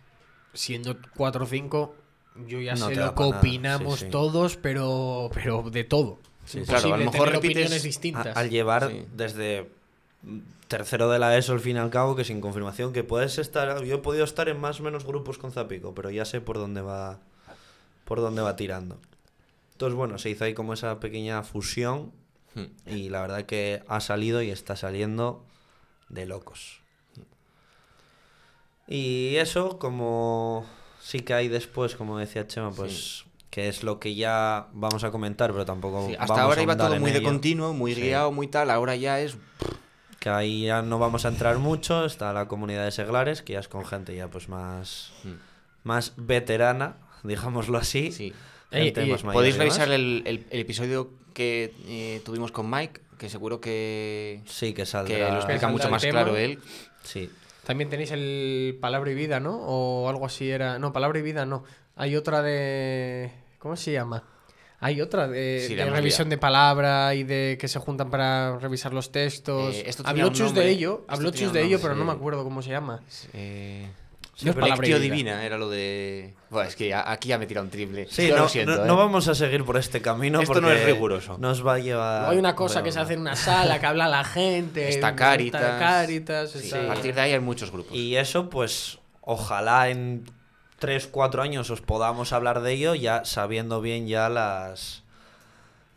siendo 0.53 0.97
4 1.15 1.45
o 1.45 1.47
5, 1.47 1.95
yo 2.45 2.59
ya 2.59 2.75
No 2.75 2.89
sé 2.89 2.95
lo 2.95 3.15
que 3.15 3.23
opinamos 3.23 3.99
sí, 3.99 4.05
sí. 4.05 4.11
todos, 4.11 4.57
pero, 4.57 5.29
pero 5.33 5.63
de 5.69 5.83
todo. 5.85 6.19
Claro, 6.65 6.93
a 6.93 6.97
lo 6.97 7.03
imposible 7.03 7.05
mejor 7.05 7.29
repites- 7.29 7.37
opiniones 7.37 7.81
A- 7.81 7.83
distintas. 7.85 8.37
al 8.37 8.49
llevar 8.49 8.89
Sí. 8.91 9.05
desde 9.15 9.69
tercero 10.67 11.09
de 11.09 11.19
la 11.19 11.37
ESO 11.37 11.53
al 11.53 11.59
fin 11.61 11.77
y 11.77 11.79
al 11.79 11.89
cabo 11.89 12.15
que 12.17 12.23
sin 12.25 12.41
confirmación 12.41 12.91
que 12.93 13.03
puedes 13.03 13.37
estar 13.37 13.83
yo 13.83 13.95
he 13.95 13.97
podido 13.99 14.23
estar 14.25 14.49
en 14.49 14.59
más 14.59 14.79
o 14.79 14.83
menos 14.83 15.05
grupos 15.05 15.37
con 15.37 15.51
Zapico 15.51 15.93
pero 15.93 16.09
ya 16.09 16.25
sé 16.25 16.41
por 16.41 16.57
dónde 16.57 16.81
va 16.81 17.19
por 18.05 18.19
dónde 18.21 18.41
va 18.41 18.55
tirando 18.55 18.97
entonces 19.73 19.95
bueno 19.95 20.17
se 20.17 20.29
hizo 20.31 20.45
ahí 20.45 20.53
como 20.53 20.73
esa 20.73 20.99
pequeña 20.99 21.43
fusión. 21.43 22.11
Y 22.85 23.09
la 23.09 23.21
verdad 23.21 23.43
que 23.45 23.83
ha 23.87 23.99
salido 23.99 24.41
y 24.41 24.49
está 24.51 24.75
saliendo 24.75 25.43
de 26.09 26.25
locos 26.25 26.79
y 28.87 29.35
eso 29.37 29.79
como 29.79 30.65
sí 31.01 31.21
que 31.21 31.33
hay 31.33 31.47
después 31.47 31.95
como 31.95 32.17
decía 32.17 32.47
Chema 32.47 32.71
pues 32.71 33.25
que 33.49 33.67
es 33.69 33.83
lo 33.83 33.99
que 33.99 34.15
ya 34.15 34.67
vamos 34.73 35.03
a 35.03 35.11
comentar 35.11 35.51
pero 35.51 35.65
tampoco 35.65 36.07
Sí, 36.07 36.13
hasta 36.15 36.33
vamos 36.33 36.41
ahora 36.49 36.59
a 36.59 36.63
iba 36.63 36.77
todo 36.77 36.99
muy 36.99 37.11
de 37.11 37.19
ello. 37.19 37.27
continuo, 37.27 37.73
muy 37.73 37.93
Sí. 37.93 38.01
guiado, 38.01 38.31
muy 38.31 38.47
tal. 38.47 38.71
Ahora 38.71 38.95
ya 38.95 39.19
es. 39.19 39.37
que 40.19 40.29
ahí 40.29 40.65
ya 40.65 40.81
no 40.81 40.97
vamos 40.99 41.25
a 41.25 41.27
entrar 41.27 41.57
mucho, 41.59 42.05
está 42.05 42.31
la 42.33 42.47
comunidad 42.47 42.85
de 42.85 42.91
seglares, 42.91 43.41
que 43.43 43.53
ya 43.53 43.59
es 43.59 43.67
con 43.67 43.85
gente 43.85 44.15
ya 44.15 44.27
pues 44.29 44.47
más, 44.49 45.11
Hmm. 45.23 45.33
más 45.83 46.13
veterana, 46.15 46.95
digámoslo 47.23 47.77
así. 47.77 48.11
Sí. 48.11 48.33
Y- 48.71 48.77
y- 48.87 48.91
Podéis 48.91 49.57
revisar 49.57 49.91
el, 49.91 50.23
el- 50.25 50.47
el 50.49 50.59
episodio 50.59 51.11
que 51.33 51.73
eh, 51.87 52.21
tuvimos 52.23 52.51
con 52.51 52.69
Mike, 52.69 53.01
que 53.17 53.29
seguro 53.29 53.59
que, 53.59 54.41
Sí, 54.45 54.67
que 54.67 54.81
que 54.81 54.85
saldrá. 54.85 55.17
lo 55.29 55.35
explica 55.37 55.59
Saldrá 55.59 55.67
mucho 55.69 55.89
más 55.89 56.01
tema. 56.01 56.21
claro 56.23 56.37
él. 56.37 56.59
Sí. 57.03 57.29
También 57.65 57.89
tenéis 57.89 58.11
el 58.11 58.77
Palabra 58.81 59.11
y 59.11 59.15
Vida, 59.15 59.39
¿no? 59.39 59.55
O 59.61 60.09
algo 60.09 60.25
así 60.25 60.49
era. 60.49 60.79
No, 60.79 60.91
Palabra 60.93 61.19
y 61.19 61.21
Vida 61.21 61.45
no. 61.45 61.63
Hay 61.95 62.15
otra 62.15 62.41
de. 62.41 63.31
¿Cómo 63.59 63.75
se 63.75 63.91
llama? 63.91 64.23
Hay 64.79 64.99
otra 64.99 65.29
de, 65.29 65.63
Sí, 65.65 65.75
de 65.75 65.89
revisión 65.89 66.27
de 66.27 66.37
palabra 66.37 67.15
y 67.15 67.23
de 67.23 67.57
que 67.57 67.69
se 67.69 67.79
juntan 67.79 68.09
para 68.09 68.57
revisar 68.59 68.93
los 68.93 69.13
textos. 69.13 69.75
Eh, 69.75 69.83
esto 69.87 70.03
Habló 70.05 70.29
Chus 70.33 70.53
de 70.53 70.69
ello, 70.69 71.05
habló 71.07 71.31
Chus 71.31 71.53
de 71.53 71.61
ello, 71.61 71.77
nombre, 71.77 71.81
pero 71.83 71.95
no 71.95 72.03
me 72.03 72.11
acuerdo 72.11 72.43
cómo 72.43 72.61
se 72.61 72.71
llama. 72.71 73.01
Eh, 73.31 73.87
No 74.41 74.51
es 74.65 74.79
divina 75.01 75.45
era 75.45 75.57
lo 75.57 75.69
de. 75.69 76.33
Buah, 76.49 76.65
es 76.65 76.75
que 76.75 76.93
aquí 76.93 77.29
ya 77.29 77.37
me 77.37 77.45
tira 77.45 77.61
un 77.61 77.69
triple. 77.69 78.07
Sí, 78.09 78.29
no, 78.29 78.37
lo 78.37 78.49
siento, 78.49 78.75
no- 78.75 78.83
¿eh? 78.83 78.87
no 78.87 78.95
vamos 78.95 79.27
a 79.27 79.35
seguir 79.35 79.63
por 79.63 79.77
este 79.77 80.01
camino 80.01 80.41
Esto 80.41 80.55
no 80.55 80.67
porque 80.67 80.81
es 80.81 80.85
riguroso. 80.87 81.37
Nos 81.37 81.65
va 81.65 81.75
a 81.75 81.79
llevar. 81.79 82.31
Hay 82.31 82.37
una 82.37 82.55
cosa 82.55 82.75
Bueno, 82.75 82.85
que 82.85 82.91
se 82.91 82.99
hace 82.99 83.13
en 83.13 83.21
una 83.21 83.35
sala, 83.35 83.79
que 83.79 83.85
habla 83.85 84.07
la 84.07 84.23
gente. 84.23 84.89
Está 84.89 85.15
Cáritas. 85.15 85.61
Está 85.61 85.79
Cáritas, 85.79 86.51
Sí, 86.51 86.57
está- 86.65 86.83
A 86.83 86.87
partir 86.87 87.13
de 87.13 87.21
ahí 87.21 87.33
hay 87.33 87.39
muchos 87.39 87.71
grupos. 87.71 87.95
Y 87.95 88.15
eso, 88.15 88.49
pues, 88.49 88.97
ojalá 89.21 89.89
en 89.89 90.25
3, 90.79 91.07
4 91.07 91.43
años 91.43 91.69
os 91.69 91.81
podamos 91.81 92.33
hablar 92.33 92.61
de 92.61 92.73
ello, 92.73 92.95
ya 92.95 93.25
sabiendo 93.25 93.81
bien 93.81 94.07
ya 94.07 94.29
las, 94.29 95.03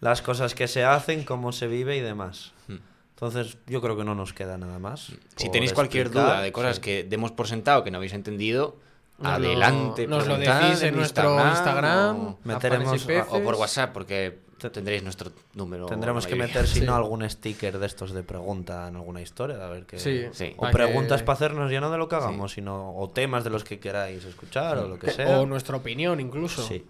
las 0.00 0.20
cosas 0.20 0.54
que 0.54 0.68
se 0.68 0.84
hacen, 0.84 1.24
cómo 1.24 1.52
se 1.52 1.66
vive 1.68 1.96
y 1.96 2.00
demás. 2.00 2.52
Hmm. 2.68 2.76
Entonces, 3.16 3.56
yo 3.66 3.80
creo 3.80 3.96
que 3.96 4.04
no 4.04 4.14
nos 4.14 4.34
queda 4.34 4.58
nada 4.58 4.78
más. 4.78 5.12
Si 5.36 5.48
tenéis 5.50 5.72
cualquier 5.72 6.06
explicar. 6.08 6.28
duda 6.34 6.42
de 6.42 6.52
cosas 6.52 6.76
Sí. 6.76 6.82
que 6.82 7.04
demos 7.04 7.32
por 7.32 7.48
sentado 7.48 7.82
que 7.82 7.90
no 7.90 7.96
habéis 7.96 8.12
entendido, 8.12 8.76
Nos 9.18 9.32
adelante. 9.32 10.06
lo, 10.06 10.18
nos 10.18 10.26
lo 10.28 10.36
decís 10.36 10.82
en, 10.82 10.94
nuestro 10.96 11.34
Instagram, 11.48 12.20
o- 12.20 12.38
Meteremos-. 12.44 13.06
O 13.30 13.42
por 13.42 13.54
WhatsApp, 13.54 13.92
porque 13.94 14.38
tendréis 14.70 15.02
nuestro 15.02 15.32
número. 15.54 15.86
Tendremos 15.86 16.26
que 16.26 16.34
meter, 16.34 16.66
si 16.66 16.80
Sí. 16.80 16.86
no, 16.86 16.94
algún 16.94 17.28
sticker 17.30 17.78
de 17.78 17.86
estos 17.86 18.12
de 18.12 18.22
pregunta 18.22 18.86
en 18.88 18.96
alguna 18.96 19.22
historia, 19.22 19.64
a 19.64 19.68
ver 19.70 19.86
qué. 19.86 19.98
Sí, 19.98 20.24
Sí. 20.32 20.52
O 20.58 20.70
preguntas 20.70 21.20
que- 21.22 21.26
para 21.26 21.36
hacernos 21.36 21.70
ya 21.70 21.80
no 21.80 21.90
de 21.90 21.96
lo 21.96 22.08
que 22.08 22.16
hagamos, 22.16 22.52
sino 22.52 22.94
o 22.96 23.08
temas 23.08 23.44
de 23.44 23.50
los 23.50 23.64
que 23.64 23.78
queráis 23.78 24.24
escuchar 24.26 24.76
o 24.76 24.88
lo 24.88 24.98
que 24.98 25.10
sea. 25.10 25.40
O 25.40 25.46
nuestra 25.46 25.76
opinión, 25.76 26.20
incluso. 26.20 26.62
Sí. 26.66 26.84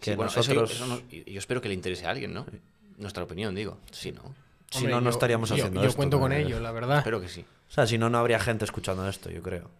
Sí, 0.00 0.10
Que 0.12 0.16
bueno, 0.16 0.30
eso- 0.30 0.40
nosotros, 0.40 0.70
eso 0.72 0.86
no- 0.86 1.00
y- 1.10 1.30
yo 1.32 1.38
espero 1.38 1.60
que 1.60 1.68
le 1.68 1.74
interese 1.74 2.06
a 2.06 2.10
alguien, 2.10 2.32
¿no? 2.32 2.46
Nuestra 2.98 3.24
opinión, 3.24 3.54
digo. 3.54 3.76
Sí, 3.90 4.12
¿no? 4.12 4.22
Si 4.70 4.78
Hombre, 4.78 4.92
no, 4.94 5.00
no 5.00 5.04
yo- 5.04 5.10
estaríamos 5.10 5.48
yo- 5.48 5.54
haciendo 5.56 5.80
Yo 5.82 5.88
esto. 5.88 5.96
cuento 5.96 6.18
con 6.20 6.32
ello, 6.32 6.60
la 6.60 6.72
verdad. 6.72 6.98
Espero 6.98 7.20
que 7.20 7.28
sí. 7.28 7.44
O 7.68 7.72
sea, 7.72 7.86
si 7.86 7.98
no, 7.98 8.08
no 8.10 8.18
habría 8.18 8.38
gente 8.38 8.64
escuchando 8.64 9.08
esto, 9.08 9.30
yo 9.30 9.42
creo. 9.42 9.70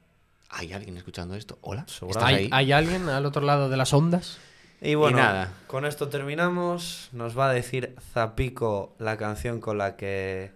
¿Hay 0.50 0.72
alguien 0.72 0.96
escuchando 0.96 1.34
esto? 1.34 1.58
¿Hola? 1.60 1.80
¿Estás 1.82 1.96
Seguramente. 1.98 2.34
¿Hay, 2.36 2.44
ahí? 2.44 2.50
hay 2.52 2.72
alguien 2.72 3.08
al 3.08 3.26
otro 3.26 3.42
lado 3.42 3.68
de 3.68 3.76
las 3.76 3.92
ondas? 3.92 4.38
Y 4.80 4.94
bueno, 4.94 5.18
nada. 5.18 5.52
con 5.66 5.84
esto 5.86 6.08
terminamos. 6.08 7.08
Nos 7.12 7.36
va 7.36 7.48
a 7.48 7.52
decir 7.52 7.96
Zapico 8.12 8.94
la 8.98 9.16
canción 9.16 9.60
con 9.60 9.78
la 9.78 9.96
que 9.96 10.52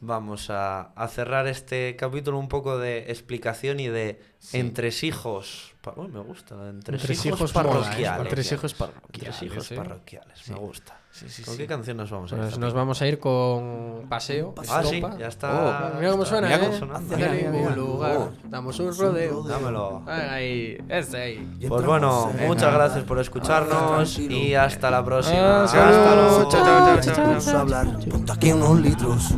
vamos 0.00 0.50
a, 0.50 0.92
a 0.94 1.08
cerrar 1.08 1.46
este 1.46 1.96
capítulo 1.96 2.38
un 2.38 2.48
poco 2.48 2.78
de 2.78 3.10
explicación 3.10 3.80
y 3.80 3.88
de 3.88 4.20
entresijos. 4.52 5.74
Pa- 5.80 5.94
Uy, 5.96 6.08
me 6.08 6.20
gusta, 6.20 6.54
entresijos, 6.68 7.10
Entresijos 7.10 7.50
¿eh? 7.50 7.54
parroquiales. 7.54 8.20
Entresijos 8.26 8.74
parroquiales. 8.74 9.14
Entresijos 9.42 9.66
sí. 9.66 9.74
parroquiales, 9.74 10.48
me 10.50 10.56
gusta. 10.56 10.94
Sí, 11.10 11.28
sí, 11.28 11.42
¿Con 11.42 11.54
sí. 11.54 11.58
qué 11.62 11.66
canción 11.66 11.96
nos 11.96 12.10
vamos 12.10 12.32
a 12.32 12.36
ir? 12.36 12.42
Pues 12.42 12.58
nos 12.58 12.74
vamos 12.74 13.02
a 13.02 13.06
ir 13.08 13.18
con 13.18 14.06
Paseo. 14.08 14.54
Ah, 14.68 14.82
sí, 14.84 15.02
ya 15.18 15.26
está. 15.26 15.94
Mira 15.98 16.12
cómo 16.12 16.24
suena, 16.24 16.46
mira 16.46 16.58
¿eh? 16.58 16.78
cómo 16.78 17.32
ningún 17.34 17.52
mira. 17.62 17.74
lugar. 17.76 18.16
Oh. 18.18 18.32
Damos 18.44 18.78
un 18.78 18.96
rodeo. 18.96 19.42
Dámelo. 19.42 20.04
Ahí, 20.06 20.78
ese 20.88 21.16
ahí. 21.16 21.56
Pues 21.66 21.84
bueno, 21.84 22.30
muchas 22.46 22.72
gracias 22.72 23.04
por 23.04 23.18
escucharnos 23.18 24.18
y 24.18 24.54
hasta 24.54 24.90
la 24.90 25.04
próxima. 25.04 25.62
Ah, 25.62 25.64
Hasta 25.64 26.14
luego. 26.14 26.48
Chao, 26.50 26.64
chao, 26.64 27.00
chao, 27.00 27.14
chao. 27.14 27.24
Vamos 27.26 27.48
a 27.48 27.60
hablar, 27.62 27.98
ponte 28.08 28.32
aquí 28.32 28.52
unos 28.52 28.80
litros. 28.80 29.34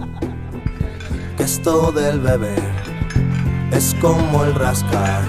Esto 1.40 1.90
del 1.90 2.20
beber 2.20 2.70
es 3.72 3.96
como 4.00 4.44
el 4.44 4.54
rascar. 4.54 5.22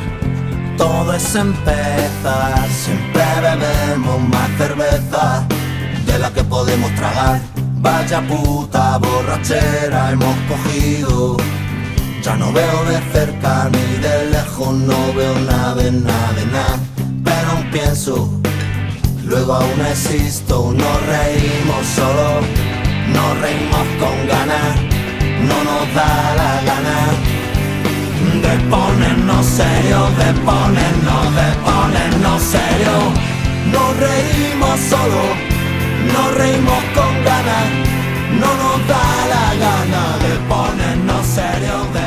Todo 0.77 1.13
es 1.13 1.35
empezar, 1.35 2.69
siempre 2.69 3.23
bebemos 3.41 4.19
más 4.29 4.49
cerveza 4.57 5.47
de 6.05 6.19
la 6.19 6.31
que 6.31 6.43
podemos 6.43 6.93
tragar. 6.95 7.39
Vaya 7.81 8.21
puta 8.27 8.97
borrachera 8.97 10.11
hemos 10.11 10.35
cogido. 10.49 11.37
Ya 12.21 12.35
no 12.35 12.51
veo 12.51 12.85
de 12.85 12.99
cerca 13.11 13.69
ni 13.71 13.97
de 14.01 14.31
lejos, 14.31 14.73
no 14.73 15.13
veo 15.13 15.39
nada 15.39 15.75
de 15.75 15.91
nada 15.91 16.33
de 16.33 16.45
nada. 16.45 16.79
Pero 17.23 17.51
aún 17.51 17.71
pienso 17.71 18.41
Luego 19.31 19.53
aún 19.53 19.79
existo, 19.89 20.73
nos 20.75 21.05
reímos 21.05 21.85
solo, 21.95 22.41
nos 23.13 23.39
reímos 23.39 23.87
con 23.97 24.27
ganas, 24.27 24.90
no 25.47 25.57
nos 25.69 25.85
da 25.93 26.11
la 26.41 26.53
gana 26.69 26.97
de 28.45 28.53
ponernos 28.69 29.45
serio, 29.45 29.99
de 30.19 30.29
ponernos, 30.47 31.25
de 31.39 31.49
ponernos 31.67 32.41
serio. 32.41 32.95
Nos 33.73 33.89
reímos 33.97 34.79
solo, 34.91 35.23
nos 36.13 36.29
reímos 36.35 36.83
con 36.95 37.13
ganas, 37.29 37.67
no 38.41 38.49
nos 38.61 38.77
da 38.91 39.05
la 39.33 39.47
gana 39.65 40.03
de 40.23 40.33
ponernos 40.51 41.25
serio. 41.25 41.75
De 41.95 42.00